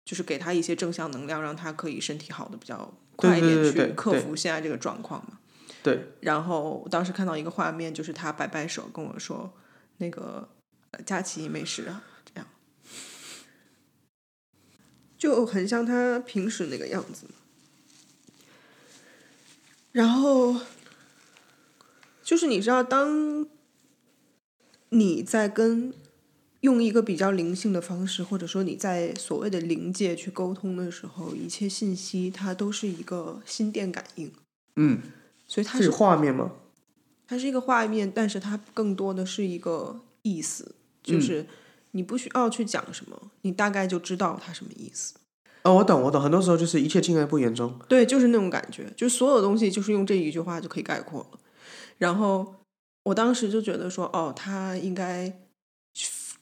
[0.04, 5.38] 就是给他一些正向能量，让他可以身体好的比较快一点去克服现在这个状况嘛。
[5.80, 9.52] 对，然后当时看到一个画面，就是他摆摆手跟我说
[9.98, 10.48] ：“那个
[10.90, 12.48] 呃佳琪没事啊。”这样
[15.22, 17.26] 就很像他平时那个样子。
[19.92, 20.56] 然后
[22.24, 23.46] 就是你知道，当
[24.88, 25.94] 你在跟
[26.62, 34.32] 用一个比较灵性的方式，或者说你在所谓的灵界去沟通的时候，一切信息它都是一个心电感应，
[34.74, 35.02] 嗯，
[35.46, 36.50] 所以它是是画面吗？
[37.28, 41.46] 它是一个画面，但是它更多的是一个意思，就是
[41.92, 45.14] 你不需要去讲什么，你大概就知道它什么意思。
[45.62, 46.20] 哦，我懂，我懂。
[46.20, 47.78] 很多时候就是一切尽在不言中。
[47.88, 51.38] 对，就是那种感觉，就所有东西就是用这一句话就可以概括了。
[51.98, 52.54] 然后
[53.04, 55.32] 我当时就觉得说，哦，他应该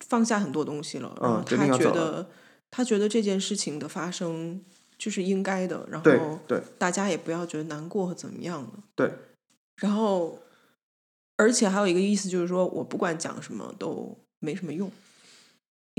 [0.00, 2.30] 放下很多东西了，然后嗯他觉得
[2.70, 4.64] 他觉得这件事情的发生
[4.96, 8.70] 就是应该的，然后对大家也不要觉得难过和怎么样了。
[8.94, 9.12] 对，
[9.76, 10.38] 然后，
[11.36, 14.90] 而且还有一个意思就是说，我不管讲什么都没什么用，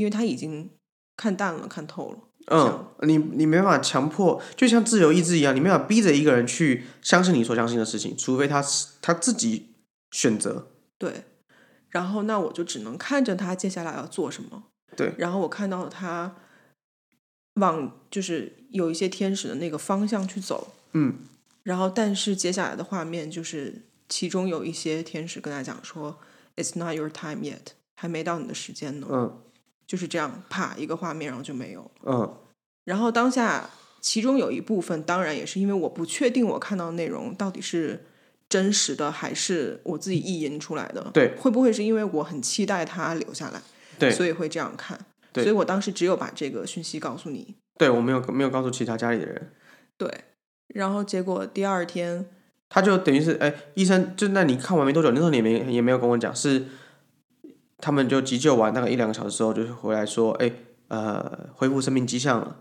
[0.01, 0.67] 因为他已经
[1.15, 2.17] 看淡了、看透了。
[2.47, 9.75] 嗯，你你没办法强迫，就像自由意志一样，你没办法逼着一个人去相信你所相信的事情，除非他是他自己
[10.09, 10.67] 选择。
[10.97, 11.25] 对，
[11.89, 14.63] 然后那我就只能看着他接下来要做什么。
[14.97, 16.35] 对，然后我看到了他
[17.55, 21.19] 往就是有一些天使的那个方向去走，嗯，
[21.61, 26.17] 然后但是接下来的画面就是其中有一些天使跟他讲说
[26.55, 29.07] ，It's not your time yet，还没到你的时间呢。
[29.11, 29.37] 嗯
[29.91, 31.91] 就是这样，啪一个画面，然后就没有了。
[32.05, 32.37] 嗯
[32.85, 38.05] 然后当下其中有一部分，当然也是因为我不确定我看到的内容到底是
[38.47, 41.11] 真实的还是我自己意淫出来的。
[41.13, 43.61] 对，会不会是因为我很期待它留下来，
[43.99, 44.97] 对所以会这样看？
[45.33, 47.55] 对所以我当时只有把这个讯息告诉你。
[47.77, 49.51] 对，我没有没有告诉其他家里的人，
[49.97, 50.09] 对，
[50.69, 52.25] 然后结果第二天，
[52.69, 56.65] 他就等于是哎，医生就那你看完没多久，那时候你也没也没有跟我讲，是
[57.81, 60.51] 他们就急救完大概一两个小时之后，就是回来说，哎
[60.87, 62.57] 呃，恢复生命迹象了，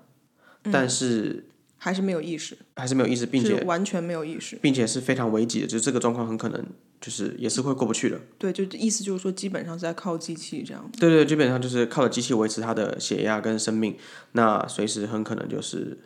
[0.73, 4.57] 但是还是没有意识，还是没有意识，并且完全没有意识。
[4.63, 6.65] 并且是非常危急的，就是这个状况很可能
[7.01, 8.21] 就是也是会过不去的。
[8.39, 10.91] 对，就意思就是说，基本上是在靠机器这样。
[10.99, 13.97] 对对，基本上就是靠着机器维持他的血压跟生命，
[14.33, 15.99] 那随时很可能就是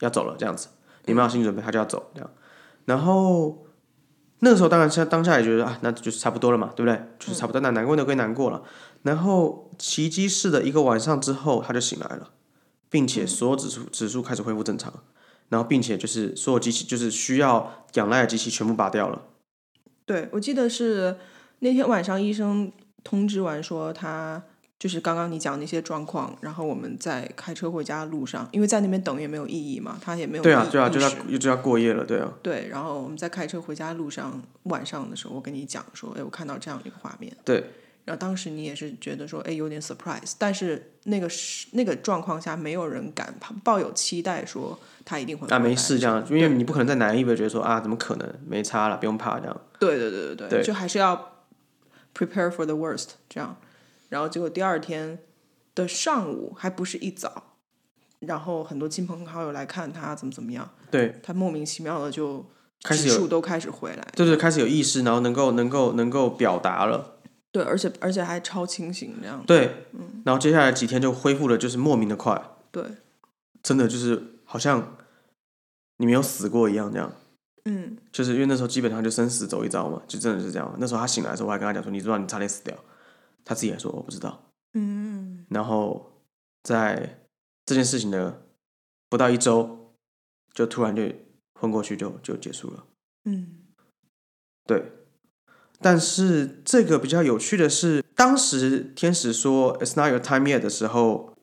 [0.00, 0.68] 要走了这样子，
[1.06, 2.30] 你们要有心理准备，他就要走这样。
[2.84, 3.66] 然后
[4.40, 7.00] 那个时候当然是当下也觉得啊，那就是差不多了嘛，对不对？
[7.18, 8.62] 就是差不多，那难过的归难过了。
[9.02, 12.30] 然后奇迹式的一个晚上之后，他就醒来了，
[12.88, 14.92] 并且所有指数指数开始恢复正常，
[15.48, 19.22] 然后并且就是所有机器就是需要仰赖的机器全部拔掉了。
[20.04, 21.16] 对，我记得是
[21.60, 22.72] 那天晚上医生
[23.04, 24.42] 通知完说他
[24.80, 37.62] 就是刚刚你讲那些状况，然后我们在开车回家的路上，因为在那边等也没有意义嘛，他也没有对啊，意对啊，就要就要过夜了，对啊，对，然后我们在开车回家的路上，晚上的时候，我跟你讲说，哎，我看到这样的一个画面，对
[38.06, 49.60] 然后当时你也是觉得说，哎，有点 surprise，但是那个是那个状况下，没有人敢抱有期待说他一定会啊，没事这样，因为你不可能在南一边觉得说啊，怎么可能没差了，不用怕这样。
[49.78, 51.32] 对对对对对，对就还是要
[52.16, 53.54] prepare for the worst 这样。
[54.10, 55.18] 然后结果第二天
[55.74, 57.56] 的上午还不是一早，
[58.18, 62.44] 然后很多亲朋好友来看他怎么怎么样，对，他莫名其妙的就
[62.82, 67.18] 开始指数都开始回来，对对，开始有意识，然后能够能够能够表达了，
[67.50, 69.86] 对，而且而且还超清醒这样，对，
[70.26, 72.84] 然后接下来几天就恢复的就是莫名的快，对，
[73.62, 74.96] 真的就是好像
[75.96, 77.12] 你没有死过一样这样。
[77.66, 80.74] 嗯，就是因为那时候基本上就生死走一遭嘛，就真的是这样。
[80.78, 82.74] 那时候他醒来的时候，我还跟他讲说：“你知道你差点死掉。”
[83.44, 84.50] 他自己也说：“我不知道。
[84.74, 86.22] 嗯，”然后
[86.62, 87.24] 在
[87.64, 88.46] 这件事情的
[89.08, 89.94] 不到一周，
[90.52, 91.02] 就突然就
[91.54, 92.86] 昏过去就，就结束了。
[93.24, 93.58] 嗯，
[94.66, 94.92] 对，
[95.80, 101.36] 但是这个比较有趣的是，当时天使说 "It's not your time yet" 的时候，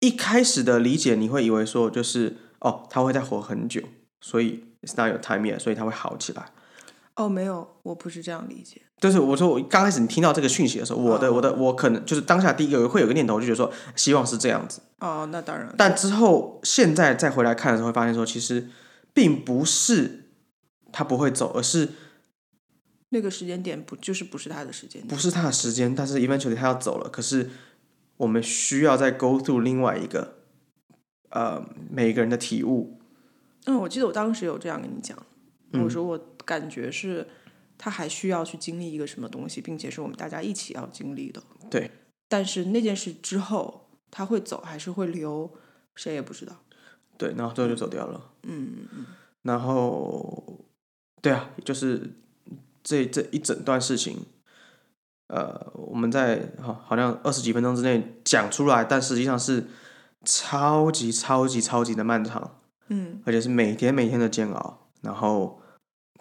[0.00, 3.82] 一开始的理解你会以为说就是哦，他会再活很久，
[4.20, 6.52] 所以 "It's not your time yet"，所以他会好起来。
[7.16, 8.83] 哦，没有，我不是这样理解。
[9.00, 18.68] 就是我说我刚开始你听到这个讯息的时候，我的我的我可能就是当下第一个会有个念头，就觉得说希望是这样子，哦，那当然，但之后现在再回来看的时候，会发现说其实
[19.12, 20.30] 并不是
[20.92, 21.90] 他不会走，而是
[23.10, 25.08] 那个时间点不就是不是他的时间点？
[25.08, 27.08] 不是他的时间，但是 eventually 他要走了。
[27.08, 27.50] 可是
[28.16, 30.38] 我们需要再 go through 另外一个
[31.30, 32.98] 呃每个人的体悟。
[33.66, 35.16] 嗯，我记得我当时有这样跟你讲，
[35.72, 37.26] 嗯我说我感觉是
[37.76, 41.42] 他还需要去经历一个什么东西，并且是我们大家一起要经历的。
[41.70, 41.90] 对，
[42.28, 45.50] 但是那件事之后，他会走还是会留，
[45.94, 46.56] 谁也不知道。
[47.16, 48.30] 对，然后最后就走掉了。
[48.42, 49.06] 嗯嗯
[49.42, 50.64] 然后，
[51.20, 52.14] 对啊，就是
[52.82, 54.24] 这这一整段事情，
[55.28, 59.66] 呃，我们在好好像二十几分钟之内讲出来，但实际上是
[60.24, 62.58] 超级超级超级的漫长，
[62.88, 64.88] 嗯而且是每天每天的煎熬。
[65.02, 65.60] 然后，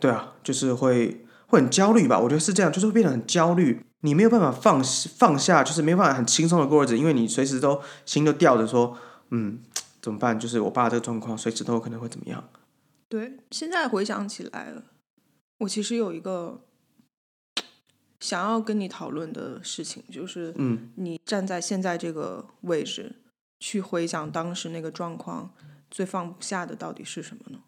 [0.02, 1.23] 对啊，就是会
[1.54, 2.20] 会很焦虑吧？
[2.20, 8.98] 我觉得是这样，就是会变得很焦虑，你没有办法放放下，就是没有办法很轻松的过日子，因为你随时都心都吊着说，
[9.30, 9.60] 嗯，
[10.02, 10.39] 怎么办？
[10.39, 12.44] 就是我爸这个状况，随时都有可能会怎么样。
[13.08, 14.74] 对，现在回想起来，
[15.60, 16.62] 我其实有一个
[18.20, 23.18] 想要跟你讨论的事情，就是嗯你站在现在这个位置
[23.60, 25.54] 去回想当时那个状况，
[25.92, 27.60] 最放不下的到底是什么呢？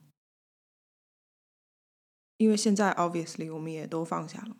[2.37, 4.57] 因为现在 obviously 我们也都放下了，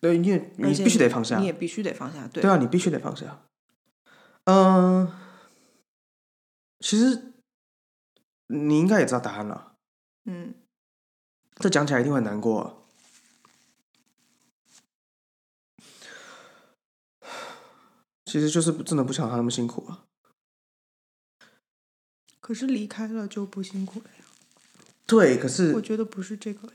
[0.00, 2.28] 对，你也你必须得放下你，也必须得放下。
[2.28, 3.44] 对，对啊，你必须得放下。
[4.44, 5.12] 嗯、
[6.80, 7.34] 其实
[8.46, 9.74] 你应该也知道答案了，
[10.24, 10.54] 嗯，
[11.56, 12.74] 这讲起来一定会很难过、啊。
[18.24, 20.04] 其实就是真的不想他那么辛苦啊。
[22.40, 24.17] 可是离开了就不辛苦了呀。
[25.08, 26.74] 对，可是我觉得不是这个呀。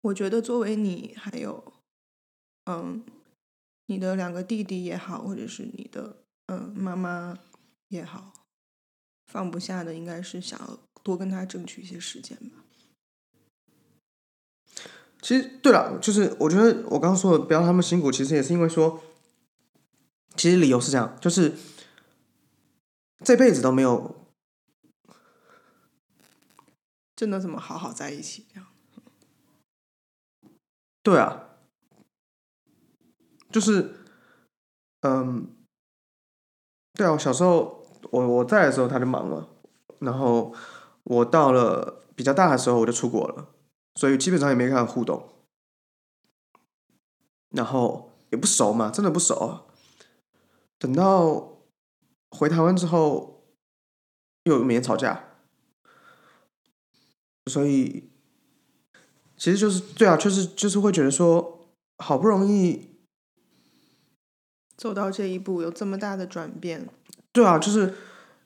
[0.00, 1.74] 我觉得作为你，还有，
[2.64, 3.04] 嗯，
[3.86, 7.38] 你的两个弟弟也好，或者是你的嗯妈妈
[7.88, 8.32] 也好，
[9.26, 12.64] 放不下的应该是想要多跟他争取一些时间吧。
[15.20, 19.02] 其实对了，就是我觉得我刚刚说的不要他们辛苦，其实也是因为说，
[20.34, 21.52] 其实理由是这样，就是
[23.24, 24.25] 这辈子都没有
[27.16, 28.68] 真的怎么好好在一起这样？
[31.02, 31.56] 对啊，
[33.50, 33.94] 就是，
[35.00, 35.56] 嗯，
[36.92, 39.48] 对啊，我小时候我我在的时候他就忙了，
[40.00, 40.54] 然后
[41.04, 43.54] 我到了比较大的时候我就出国了，
[43.94, 45.44] 所以基本上也没跟他互动，
[47.50, 49.68] 然后也不熟嘛，真的不熟。
[50.78, 51.62] 等到
[52.30, 53.46] 回台湾之后，
[54.42, 55.35] 又每天吵架，
[57.46, 58.08] 所以
[59.36, 62.90] 其实就是对啊，就是就是会觉得说，好不容易
[64.76, 66.88] 走到这一步，有这么大的转变，
[67.32, 67.94] 对啊，就是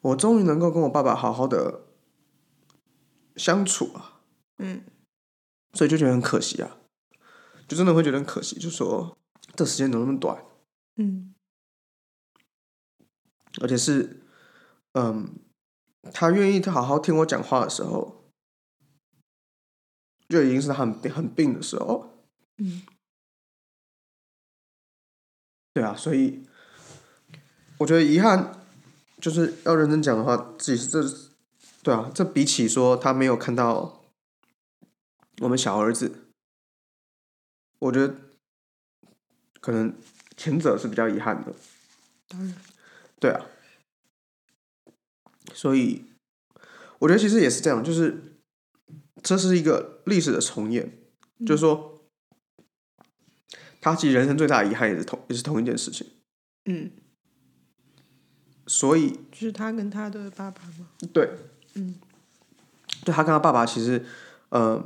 [0.01, 1.83] 我终于能够跟我爸爸好好的
[3.37, 4.21] 相处啊，
[4.59, 4.83] 嗯，
[5.73, 6.79] 所以就觉得很可惜啊，
[7.67, 9.17] 就真的会觉得很可惜，就说
[9.55, 10.45] 这时间怎么那么短，
[10.97, 11.35] 嗯。
[13.61, 14.23] 而且是，
[14.93, 15.29] 嗯，
[16.13, 18.20] 他愿意好好听我讲话的时候，
[20.31, 22.09] 就已经是很病很病的时候，
[22.59, 22.83] 嗯，
[25.75, 26.47] 对啊，所以
[27.79, 28.65] 我觉得遗憾
[29.21, 31.03] 就是要认真讲的话，自己是这，
[31.83, 34.05] 对啊，这比起说他没有看到
[35.41, 36.31] 我们小儿子，
[37.81, 38.15] 我觉得
[39.61, 39.93] 可能
[40.37, 41.53] 前者是比较遗憾的，
[42.29, 42.55] 当然，
[43.19, 43.47] 对啊，
[45.53, 46.05] 所以
[47.01, 48.30] 我觉得其实也是这样，就是
[49.23, 50.99] 这是一个历史的重演，
[51.47, 52.03] 就是说
[53.81, 56.07] 他其实人生最大的遗憾也是同也是同一件事情，
[56.65, 56.91] 嗯，
[58.67, 60.89] 所以就是他跟他的爸爸吗？
[61.13, 61.31] 对，
[61.75, 61.95] 嗯，
[63.05, 64.05] 对他跟他爸爸其实，
[64.51, 64.83] 呃，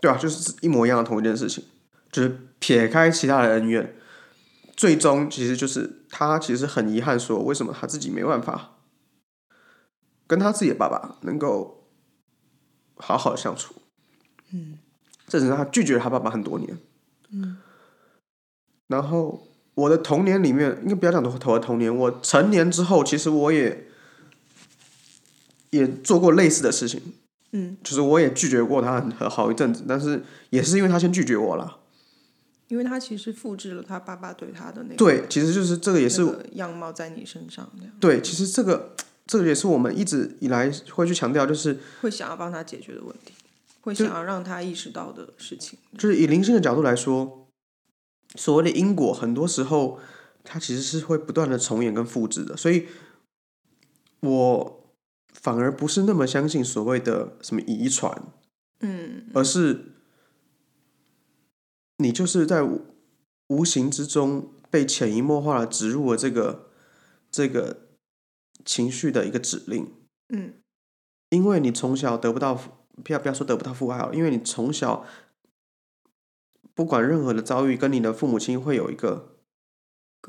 [0.00, 1.64] 对啊，就是一模一样的同一件事情，
[2.10, 3.96] 就是撇开其他的恩怨，
[4.76, 8.78] 最终其实就是他其实很遗憾说，为什么他自己没办法
[10.26, 11.79] 跟他自己的爸爸能够
[13.00, 13.74] 好好的相处，
[14.52, 14.78] 嗯，
[15.26, 16.78] 这只是他拒绝了他爸爸很多年，
[17.30, 17.56] 嗯，
[18.88, 23.86] 然后我的童年里面，应该不要讲我的童年，我成年之后，其实我也
[25.70, 27.00] 也做过类似的事情。
[27.52, 31.78] 嗯，就是我也拒绝过他很很好一阵子，但是也是因为他先拒绝我了。
[32.68, 37.68] 因为他其实复制了他爸爸对他的那个对，其实就是这个也是、那个样貌在你身上，
[37.98, 38.94] 对，其实这个
[39.30, 43.32] 这个也是我们一直以来会去强调，就是会想要帮他解决的问题，
[43.82, 45.78] 会想要让他意识到的事情。
[45.96, 47.46] 就是以灵性的角度来说，
[48.34, 50.00] 所谓的因果，很多时候
[50.42, 52.88] 它其实是会不断的重演跟复制的，所以
[54.18, 54.84] 我
[55.32, 58.20] 反而不是那么相信所谓的什么遗传，
[58.80, 59.92] 嗯而是
[61.98, 62.80] 你就是在无
[63.46, 66.70] 无形之中被潜移默化的植入了这个
[67.30, 67.89] 这个
[68.64, 69.92] 情绪的一个指令，
[70.28, 70.54] 嗯。
[71.30, 72.70] 因为你从小得不到父，
[73.04, 75.06] 不要不要说得不到父爱好了，因为你从小
[76.74, 79.36] 不管任何的遭遇，跟你的父母亲会有一个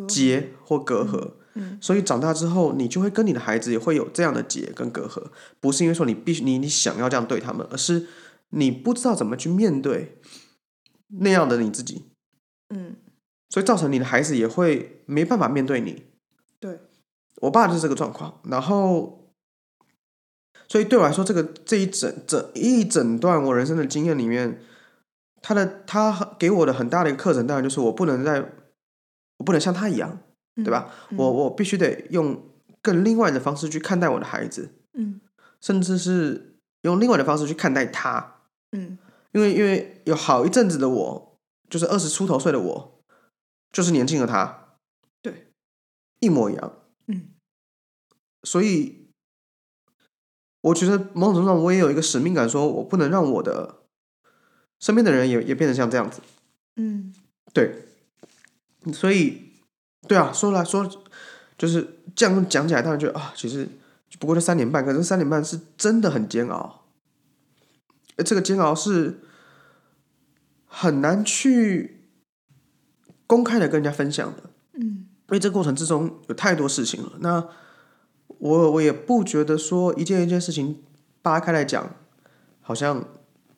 [0.08, 1.80] 结或隔阂，嗯。
[1.82, 8.08] 所以长大之后，你就会跟你的孩子也会有这样的结跟隔阂，不是因为说你必须你你想要这样对他们，而是
[8.50, 10.20] 你不知道怎么去面对
[11.20, 12.12] 那样的你自己，
[12.70, 12.96] 嗯，
[13.50, 16.11] 所以造成你的孩子也会没办法面对你。
[17.42, 19.34] 对，我爸就是这个状况，然后，
[20.68, 24.62] 所以对我来说，这个这一整整一整段我人生的经验里面，
[25.42, 28.40] 他的他给我的很大的一个课程，当然就是我不能再，
[29.38, 30.20] 我不能像他一样，
[30.56, 30.94] 对吧？
[31.10, 32.42] 嗯我我必须得用
[32.82, 35.20] 更另外的方式去看待我的孩子，嗯
[35.60, 38.98] 甚至是用另外的方式去看待他，嗯
[39.34, 41.38] 因为因为有好一阵子的我，
[41.70, 43.02] 就是二十出头岁的我，
[43.72, 44.76] 就是年轻的他，
[45.22, 45.52] 对，
[46.20, 46.74] 一模一样。
[48.42, 49.08] 嗯所以
[50.62, 53.84] 我觉得某种程度上，我也有一个使命感，说我不能让我的
[54.80, 56.22] 身边的人也也变成像这样子。
[56.76, 57.14] 嗯
[57.54, 57.86] 对，
[58.94, 59.54] 所以
[60.08, 60.90] 对啊，说来说
[61.58, 63.68] 就是这样讲起来，当然觉得啊，其实
[64.20, 66.86] 不过就三年半，可是三年半是真的很煎熬，
[68.18, 69.20] 而这个煎熬是
[70.66, 72.10] 很难去
[73.28, 74.50] 公开的跟人家分享的。
[74.74, 77.14] 嗯因为这个过程之中有太多事情了。
[77.20, 77.48] 那
[78.42, 80.82] 我我也不觉得说一件一件事情
[81.22, 81.96] 扒开来讲，
[82.60, 83.06] 好像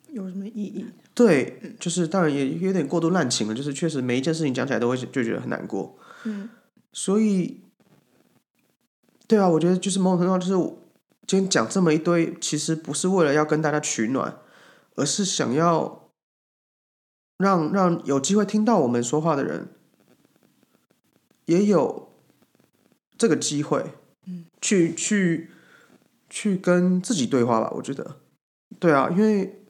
[0.08, 0.84] 有什么意义？
[1.14, 3.54] 对，就是当然也有点过度滥情了。
[3.54, 5.96] 就是确实每一件事情讲起来都会就觉得很难过。
[6.24, 6.50] 嗯
[6.92, 7.62] 所以，
[9.26, 10.78] 对啊，我觉得就是某种程度上，就是我
[11.26, 14.38] 今天讲这么一堆，其实不是为了要跟大家取暖，
[14.96, 16.10] 而是想要
[17.38, 19.68] 让让有机会听到我们说话的人，
[21.46, 22.12] 也有
[23.16, 23.94] 这个机会，
[24.26, 25.50] 嗯，去去
[26.28, 27.70] 去跟自己对话吧。
[27.76, 28.16] 我觉得，
[28.78, 29.62] 对啊，因为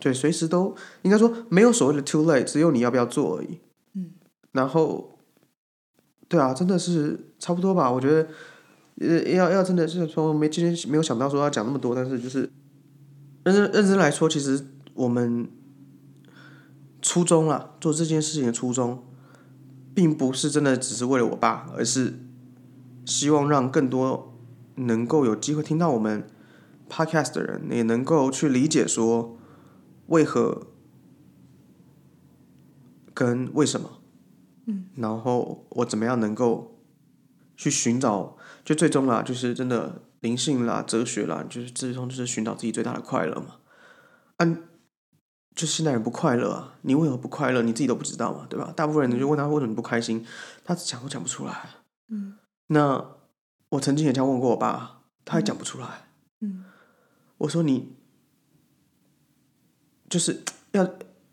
[0.00, 3.60] 对随时都应该说没有所谓的 too late，只有你要不要做而已。
[3.94, 4.12] 嗯，
[4.52, 5.18] 然后，
[6.28, 7.90] 对啊，真的是差不多吧。
[7.90, 8.28] 我觉得，
[9.00, 12.50] 呃，要要真的是说没今天没有想到说要讲那么多，但是就是
[13.44, 15.48] 认真认真来说，其实我们
[17.00, 19.04] 初衷啊，做这件事情的初衷，
[19.94, 22.14] 并不是真的只是为了我爸，而是
[23.04, 24.38] 希望让更多
[24.76, 26.26] 能够有机会听到我们
[26.88, 29.36] podcast 的人，也能够去理解说
[30.06, 30.68] 为何
[33.12, 34.00] 跟为什么。
[34.66, 36.80] 嗯，然后我怎么样能够
[37.56, 43.56] 去寻找，就最终啦，就是真的灵性啦、哲学啦，就是最终就是寻找自己最大的快乐嘛。
[44.38, 44.58] 啊，
[45.54, 47.60] 就现代人不快乐啊，你为何不快乐？
[47.60, 48.72] 你自己都不知道嘛，对吧？
[48.74, 50.24] 大部分人就问他为什么不开心，
[50.64, 51.68] 他讲都讲不出来。
[52.68, 53.16] 嗯那
[53.70, 56.08] 我曾经也这样问过我爸，他也讲不出来。
[56.40, 56.64] 嗯。
[57.38, 57.96] 我说你
[60.08, 60.42] 就是
[60.72, 60.88] 要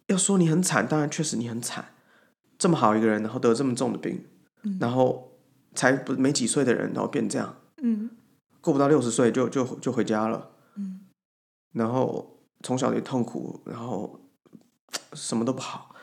[0.08, 1.94] 要说你很惨，当然确实你很惨，
[2.58, 4.26] 这么好一个人，然后得这么重的病，
[4.64, 4.78] 嗯。
[4.80, 5.38] 然后
[5.74, 8.10] 才不没几岁的人，然后变这样，嗯。
[8.60, 11.02] 过不到六十岁就就就回家了，嗯。
[11.74, 14.20] 然后从小也痛苦，然后
[15.14, 15.96] 什么都不好。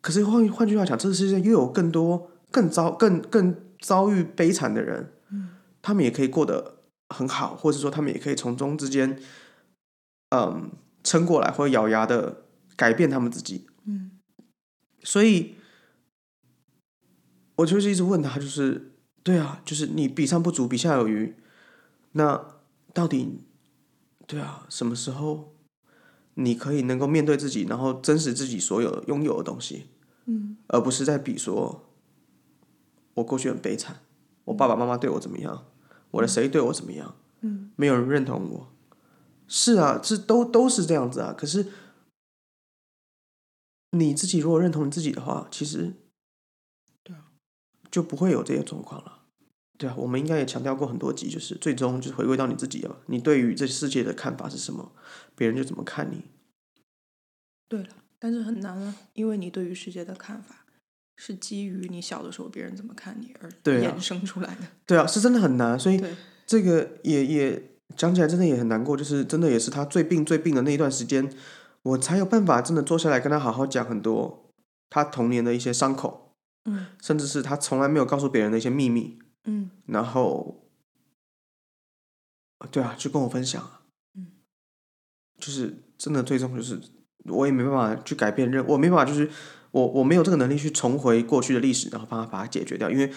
[0.00, 5.50] 可是换换句话讲，这个世界又有更多更糟、更更遭遇悲惨的人，嗯
[5.82, 9.18] 他们也可以过得很好，或者说他们也可以从中之间，
[10.30, 10.70] 嗯，
[11.02, 12.44] 撑过来，或者咬牙的
[12.76, 13.66] 改变他们自己。
[13.86, 14.12] 嗯
[15.02, 15.54] 所以，
[17.56, 21.34] 我就是一直问他，就是对啊，就是你比上不足，比下有余，
[22.12, 22.60] 那
[22.92, 23.40] 到底
[24.26, 25.56] 对啊，什么时候
[26.34, 29.86] 你可以能够面对自己，然后真实自己所有拥有的东西，
[30.26, 31.89] 嗯而不是在比说，
[33.20, 34.00] 我过去很悲惨，
[34.44, 35.66] 我爸爸妈妈对我怎么样，
[36.10, 38.72] 我的谁对我怎么样，嗯没有人认同我。
[39.46, 41.34] 是啊，这都都是这样子啊。
[41.36, 41.66] 可是
[43.90, 45.94] 你自己如果认同你自己的话，其实
[47.02, 47.32] 对啊，
[47.90, 49.22] 就不会有这些状况了。
[49.76, 53.00] 对啊，我们应该也强调过很多集，就是最终就是回归到你自己了。
[53.06, 54.92] 你对于这世界的看法是什么，
[55.34, 56.24] 别人就怎么看你。
[57.66, 60.59] 对了，但是很难啊，因为你对于世界的看法
[61.22, 64.62] 是基于你小的时候别人怎么看你而衍生出来的。
[64.86, 65.78] 对啊，是真的很难。
[65.78, 66.02] 所以，
[66.46, 71.30] 这个也也讲起来真的也很难过，就是真的也是他最病最病的那一段时间，
[71.82, 74.50] 我才有办法真的坐下来跟他好好讲很多
[74.88, 76.32] 他童年的一些伤口，
[76.64, 80.64] 嗯甚至是他从来没有告诉别人的一些秘密，嗯然后，
[82.70, 83.82] 对啊，就跟我分享啊，
[84.14, 84.28] 嗯，
[85.38, 86.80] 就是真的最终就是
[87.24, 89.30] 我也没办法去改变任，我没办法就是
[89.72, 93.12] 我我没有这个能力去重回过去的历史，然后帮他把它解决掉，因为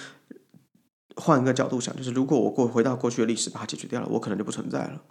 [1.16, 5.04] 换一个角度想，就是如果我过回到过去的历史把它解决掉了，我可能就不存在了。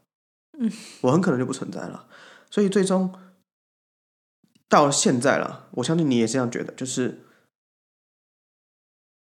[0.59, 0.70] 嗯，
[1.01, 2.09] 我很可能就不存在了。
[2.51, 3.12] 所以最终
[4.68, 7.24] 到了现在了，我相信你也是这样觉得，就是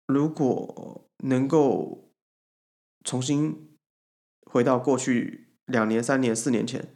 [0.08, 2.14] 如果能够
[3.04, 3.78] 重新
[4.46, 6.94] 回到过去两年、三年、四年前，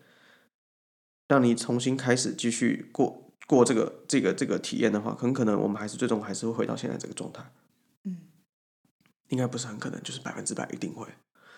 [1.28, 7.44] 让你重新开始继续过过这个这个这个体验的话，很可能我们还是最终还是会回到现在这个状态。
[8.04, 8.18] 嗯，
[9.30, 11.08] 应该不是很可能，就是百分之百一定会。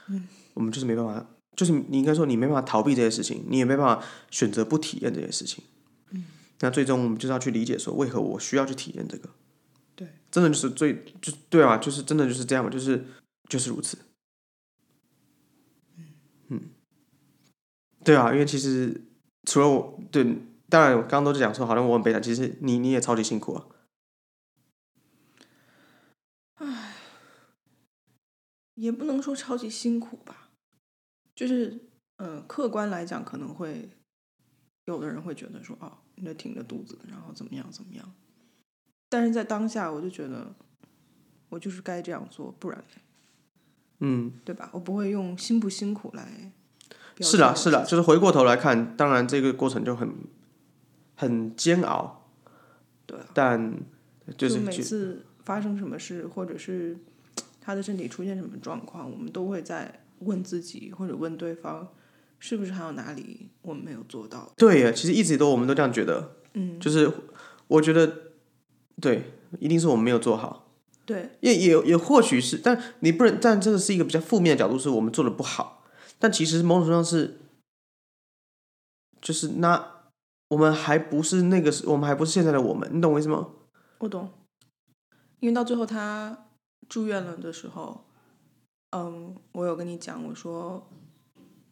[0.07, 1.25] 嗯，我们就是没办法，
[1.55, 5.63] 就是你应该说你没办法逃避这些事情，你也没办法选择不体验这些事情。
[6.11, 6.25] 嗯，
[6.59, 9.29] 那最终我们就是要去理解说，为何我需要去体验这个。
[9.95, 13.05] 对，真的就是最就对啊，就是真的就是这样嘛，就是
[13.49, 13.97] 就是如此。
[16.47, 16.61] 嗯，
[18.03, 19.03] 对啊，因为其实
[19.43, 20.23] 除了我，对，
[20.70, 23.65] 当然我刚刚都是讲说，好像我很悲惨，其实你你也超级辛苦啊。
[28.76, 30.51] 也不能说超级辛苦吧，
[31.36, 31.78] 就是
[32.15, 33.89] 嗯，客观来讲，可能会
[34.86, 38.13] 有的人会觉得说，哦，你在挺着肚子，然后怎么样怎么样。
[39.09, 40.55] 但是在当下，我就觉得
[41.49, 42.82] 我就是该这样做，不然，
[43.99, 44.70] 嗯，对吧？
[44.72, 46.53] 我不会用辛不辛苦来。
[47.20, 50.09] 是的，是的，就是回过头来看，当然这个过程就很
[51.20, 52.30] 很煎熬，
[53.05, 53.78] 对，但
[54.38, 56.97] 就是每次发生什么事，或者是
[57.59, 61.89] 他的身体出现什么状况，我们都会在问自己或者问对方，
[62.39, 64.49] 是不是还有哪里我们没有做到？
[64.55, 67.11] 对呀，其实一直都我们都这样觉得，嗯，就是
[67.67, 68.32] 我觉得
[69.01, 70.72] 对，一定是我们没有做好，
[71.05, 75.84] 对，也也也或许是，但你不能，但这个是一个比较负面的角度，是我们做的不好。
[76.17, 77.39] 但其实某种程度上是，
[79.22, 79.99] 就是那
[80.50, 83.50] 我们还不是那个，我们还不是现在的我们，你懂我意思吗？
[84.00, 84.30] 我懂，
[85.39, 86.47] 因为到最后他
[86.88, 88.06] 住院了的时候，
[88.91, 90.89] 嗯，我有跟你讲，我说，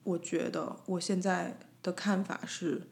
[0.04, 2.84] 我觉得我现在的看法是，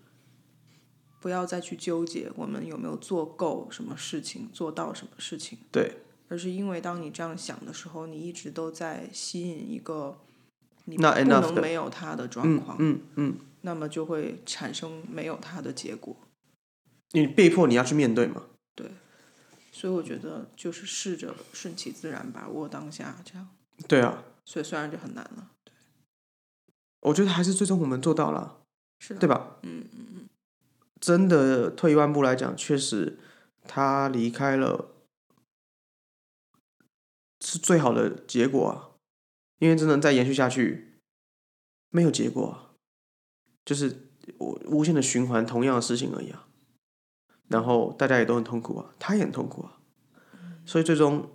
[1.22, 10.20] 不要再去纠结我们有没有做够什么事情，做到什么事情，对，而是因为当你这样想的时候，你一直都在吸引一个。
[10.88, 16.16] 你不能没有他的状况，嗯嗯，那么就会产生没有他的结果。
[17.12, 18.44] 你被迫你要去面对嘛？
[18.76, 18.92] 对，
[19.72, 23.50] 所以我觉得就是试着顺其自然，把握当下，这样。
[23.88, 25.74] 对啊，所以虽然就很难了，对。
[27.02, 28.62] 我觉得还是最终我们做到了，
[29.00, 29.58] 是，对吧？
[29.64, 30.30] 嗯嗯嗯。
[31.02, 33.18] 真的退一万步来讲，确实
[33.68, 34.92] 他离开了
[37.42, 38.92] 是最好的结果啊。
[39.60, 41.00] 因为真的再延续下去，
[41.90, 42.65] 没有结果，
[43.66, 44.08] 就是
[44.38, 46.48] 我无限的循环同样的事情而已啊。
[47.48, 49.80] 然后大家也都很痛苦啊，他也很痛苦啊。
[50.66, 51.30] 所以最终，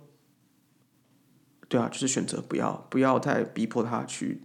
[1.69, 4.43] 对啊，就是选择不要不要再逼迫他去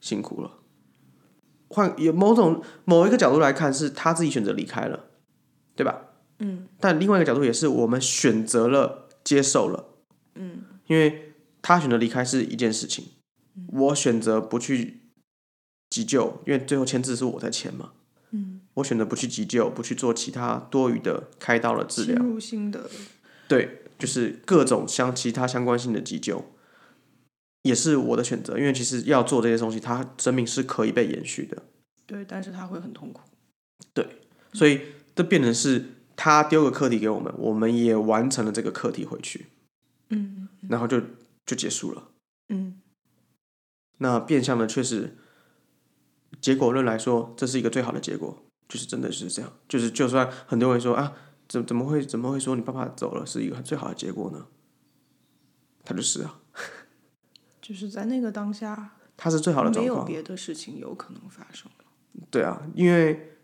[0.00, 0.58] 辛苦了。
[1.68, 5.06] 换有某种某一个角度来看，是他自己选择离开了，
[5.74, 6.02] 对吧？
[6.38, 6.68] 嗯。
[6.78, 9.88] 但另外一个角度也是我们选择了接受了，
[10.34, 10.62] 嗯。
[10.86, 13.04] 因为他选择离开是一件事情。
[13.72, 14.97] 我选择不去
[15.90, 17.92] 急救，因为最后签字是我在签嘛。
[18.30, 22.16] 嗯，我选择不去急救，不去做其他多余的开刀的治疗。
[22.16, 22.90] 侵入性的，
[23.48, 26.44] 对，就是各种相其他相关性的急救，
[27.62, 28.58] 也是我的选择。
[28.58, 31.62] 因为其实要做这些东西，他生命是可以被延续的。
[32.06, 33.22] 对，但是他会很痛苦。
[33.94, 34.06] 对，
[34.52, 34.80] 所以
[35.14, 39.46] 这变成是他丢个课题给我们，我们也完成了这个课题回去。
[40.10, 41.00] 嗯，然后就
[41.46, 42.08] 就结束了。
[42.50, 42.80] 嗯。
[43.98, 45.16] 那变相的确实，
[46.40, 49.52] 结果论来说，这是一个最好的结果，就是真的是这样。
[49.68, 51.12] 就是就算很多人说啊，
[51.48, 54.46] 怎怎么会怎么会说你爸爸走了是一个最好的结果呢？
[55.84, 56.40] 他就是啊，
[57.62, 61.70] 就是在那个当下，他是最好的状况，没有别的事情有可能发生
[62.30, 63.38] 对啊，因为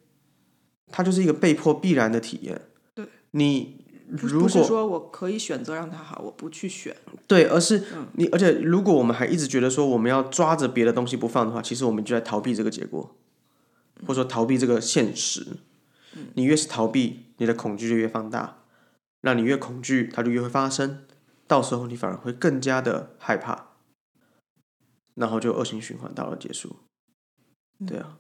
[0.89, 2.61] 他就是一个被迫必然的体验。
[2.95, 3.84] 对，你。
[4.11, 6.95] 不是说我可以选择让它好，我不去选。
[7.27, 7.83] 对，而是
[8.15, 13.17] 你，而且如果我们还一直觉得说我们要抓着别的东西不放的话，其实我们就在逃避这个结果，
[14.03, 15.47] 或者说逃避这个现实。
[16.35, 18.59] 你越是逃避，你的恐惧就越放大，
[19.23, 21.05] 那你越恐惧，它就越会发生，
[21.49, 23.71] 到时候你反而会更加的害怕，
[25.15, 26.77] 然后就恶性循环到了结束。
[27.87, 28.19] 对啊。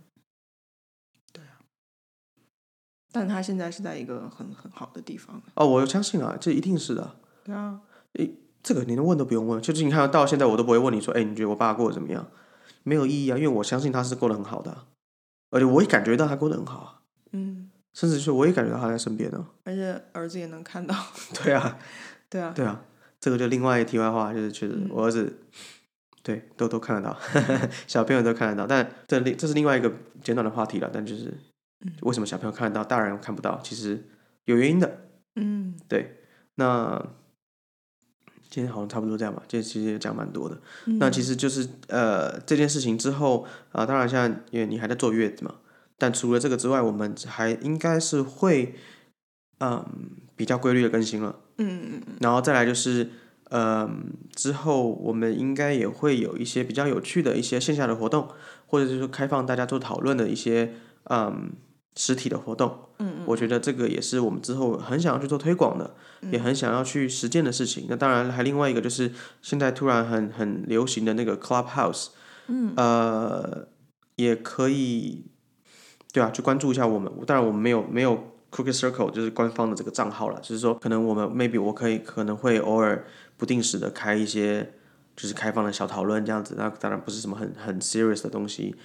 [3.15, 7.15] 但他现在是在一个很很好的地方哦，我相信啊，这一定是的。
[7.45, 7.81] 对啊，
[8.15, 12.27] 诶，这个你连问都不用问，就是你看到现在我都不会问你说，哎，你觉得我爸过得怎么样？
[12.83, 14.87] 没有意义啊，因为我相信他是过得很好的，
[15.51, 17.01] 而且我也感觉到他过得很好啊。
[17.31, 19.47] 嗯，甚至是我也感觉到他在身边呢。
[19.62, 20.93] 而且儿子也能看到。
[21.45, 21.79] 对啊，
[22.29, 22.83] 对啊，对啊，
[23.21, 25.39] 这个就另外一题外话，就是确实我儿子
[26.25, 27.17] 对都都看得到，
[27.87, 29.93] 小朋友都看得到，但这另这是另外一个
[30.23, 30.91] 简短的话题了。
[30.93, 31.33] 但就是
[32.03, 33.61] 为什么小朋友看得到，大人看不到？
[33.62, 34.09] 其实
[34.45, 35.09] 有原因的。
[35.37, 36.20] 嗯对，
[36.55, 37.05] 那
[38.49, 40.61] 今天好像差不多这样吧，这其实也讲蛮多的。
[40.99, 45.57] 那其实就是呃这件事情之后啊、当然现在因为你还在坐月子嘛，
[45.99, 48.76] 但除了这个之外，我们还应该是会
[49.59, 49.85] 嗯
[50.37, 51.41] 比较规律的更新了。
[51.59, 53.11] 嗯嗯嗯然后再来就是，
[53.51, 58.28] 嗯，之后我们应该也会有一些比较有趣的一些线下的活动，
[58.66, 60.74] 或者是说开放大家做讨论的一些
[61.11, 61.51] 嗯
[61.97, 62.89] 实体的活动。
[62.99, 65.95] 嗯我觉得这个也是我们之后很想要去做推广的，
[66.31, 67.87] 也很想要去实践的事情。
[67.89, 69.11] 那当然还另外一个就是
[69.43, 72.09] 现在突然很很流行的那个 Clubhouse，
[72.49, 73.67] 嗯，呃，
[74.17, 75.25] 也可以，
[76.13, 77.11] 对啊，去关注一下我们。
[77.27, 84.75] 当然我们没有没有 Crooked Circle 就是官方的这个账号了，就是说可能我们 maybe 我可以可能会偶尔不定时的开一些
[85.17, 88.77] 就是开放的小讨论这样子，那当然不是什么很很 serious 的东西。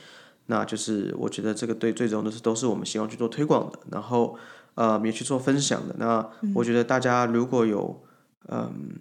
[0.49, 4.35] 那就是我觉得这个对最终都是都是我们希望去做推广的，然后
[4.73, 5.95] 呃也去做分享的。
[5.99, 8.03] 那我觉得大家如果有
[8.47, 8.99] 嗯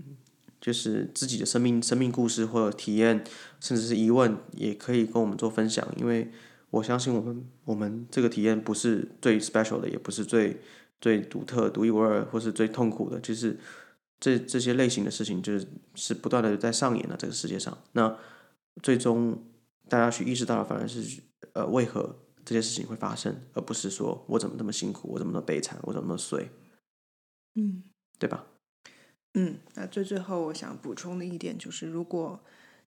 [0.60, 3.24] 就是自己的生命生命故事或者体验，
[3.60, 6.30] 甚至是疑问，也可以跟我们做分享，因为
[6.70, 10.60] 我相信我们我们这个体验不是最 special 的，也不是最
[11.00, 13.58] 最独特、独一无二，或是最痛苦的，就是
[14.20, 17.78] 这这些类型的事情，就是是不断的在上演的这个世界上。
[17.92, 18.14] 那
[18.82, 19.42] 最终
[19.88, 21.22] 大家去意识到的，反而是
[21.54, 26.50] 呃为何这些事情会发生，而不是说我怎么那么辛苦，我怎么那么悲惨，我怎么那么碎，
[27.54, 27.84] 嗯
[28.18, 28.46] 对吧？
[29.34, 29.58] 嗯。
[29.74, 32.40] 那最最后我想补充的一点就是，如果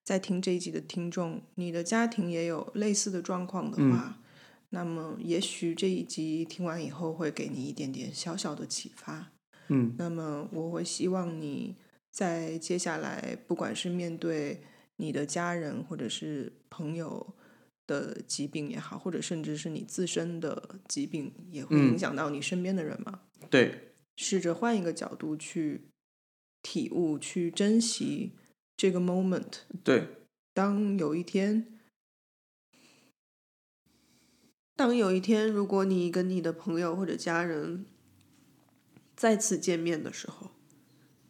[0.04, 4.18] 在听这一集的听众，你的家庭也有类似的状况的话，
[4.70, 9.32] 那么也许这一集听完以后会给你一点点小小的启发。
[9.68, 11.76] 嗯那么我会希望你
[12.10, 14.64] 在接下来，不管是面对
[14.98, 17.36] 你的家人或者是朋友
[17.92, 23.24] 的疾病也好，或者甚至是你自身的疾病，也会嗯影响到你身边的人嘛。
[23.50, 25.82] 对，试着换一个角度去
[26.62, 28.32] 体悟、去珍惜
[28.78, 29.64] 这个 moment。
[29.84, 30.08] 对，
[30.54, 31.78] 当有一天，
[34.78, 37.86] 当有一天，如果你跟你的朋友或者家人
[39.16, 40.52] 再次见面的时候，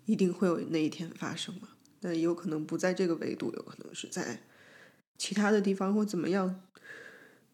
[0.06, 1.70] 一定会有那一天发生嘛？
[2.02, 4.44] 那有可能不在这个维度，有可能是在
[5.22, 6.64] 其他的地方或怎么样。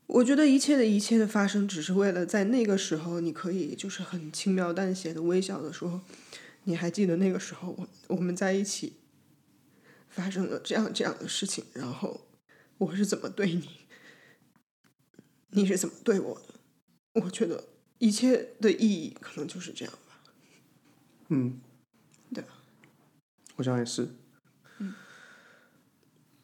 [0.06, 6.02] 我觉得一切的一切的发生，只是为了在那个时候，你可以就是很轻描淡写的微笑的说
[6.64, 8.94] ：“你还记得那个时候，我我们在一起
[10.08, 12.22] 发生了这样这样的事情，然后
[12.78, 13.70] 我是怎么对你，
[15.50, 17.22] 你是怎么对我的？
[17.26, 17.66] 我觉得
[17.98, 20.22] 一切的意义可能就是这样吧。
[21.28, 21.60] 嗯，
[22.34, 22.64] 对啊，
[23.58, 24.08] 我想也是。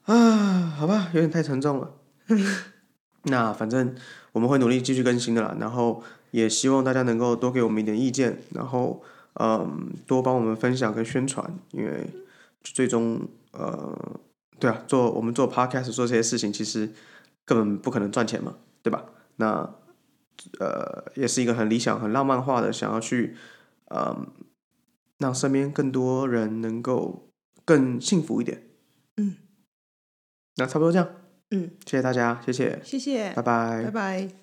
[0.05, 1.93] 啊，好吧，有点太沉重了。
[3.23, 3.95] 那反正
[4.33, 9.01] 我们会努力继续更新的啦，然后也希望大家能够多给我们一点意见，然后
[9.35, 12.09] 嗯，多帮我们分享跟宣传，因为
[12.61, 14.19] 最终呃，
[14.59, 16.89] 对啊，做我们做 podcast 做这些事情，其实
[17.45, 19.05] 根本不可能赚钱嘛，对吧？
[19.37, 19.73] 那
[20.59, 23.37] 呃，也是一个很理想、很浪漫化的，想要去
[23.89, 24.27] 嗯，
[25.19, 27.29] 让身边更多人能够
[27.63, 28.63] 更幸福一点。
[29.15, 29.37] 嗯，
[30.55, 31.07] 那差不多这样，
[31.51, 33.83] 嗯，谢谢大家，谢谢，谢谢，拜拜。
[33.85, 34.42] 拜拜。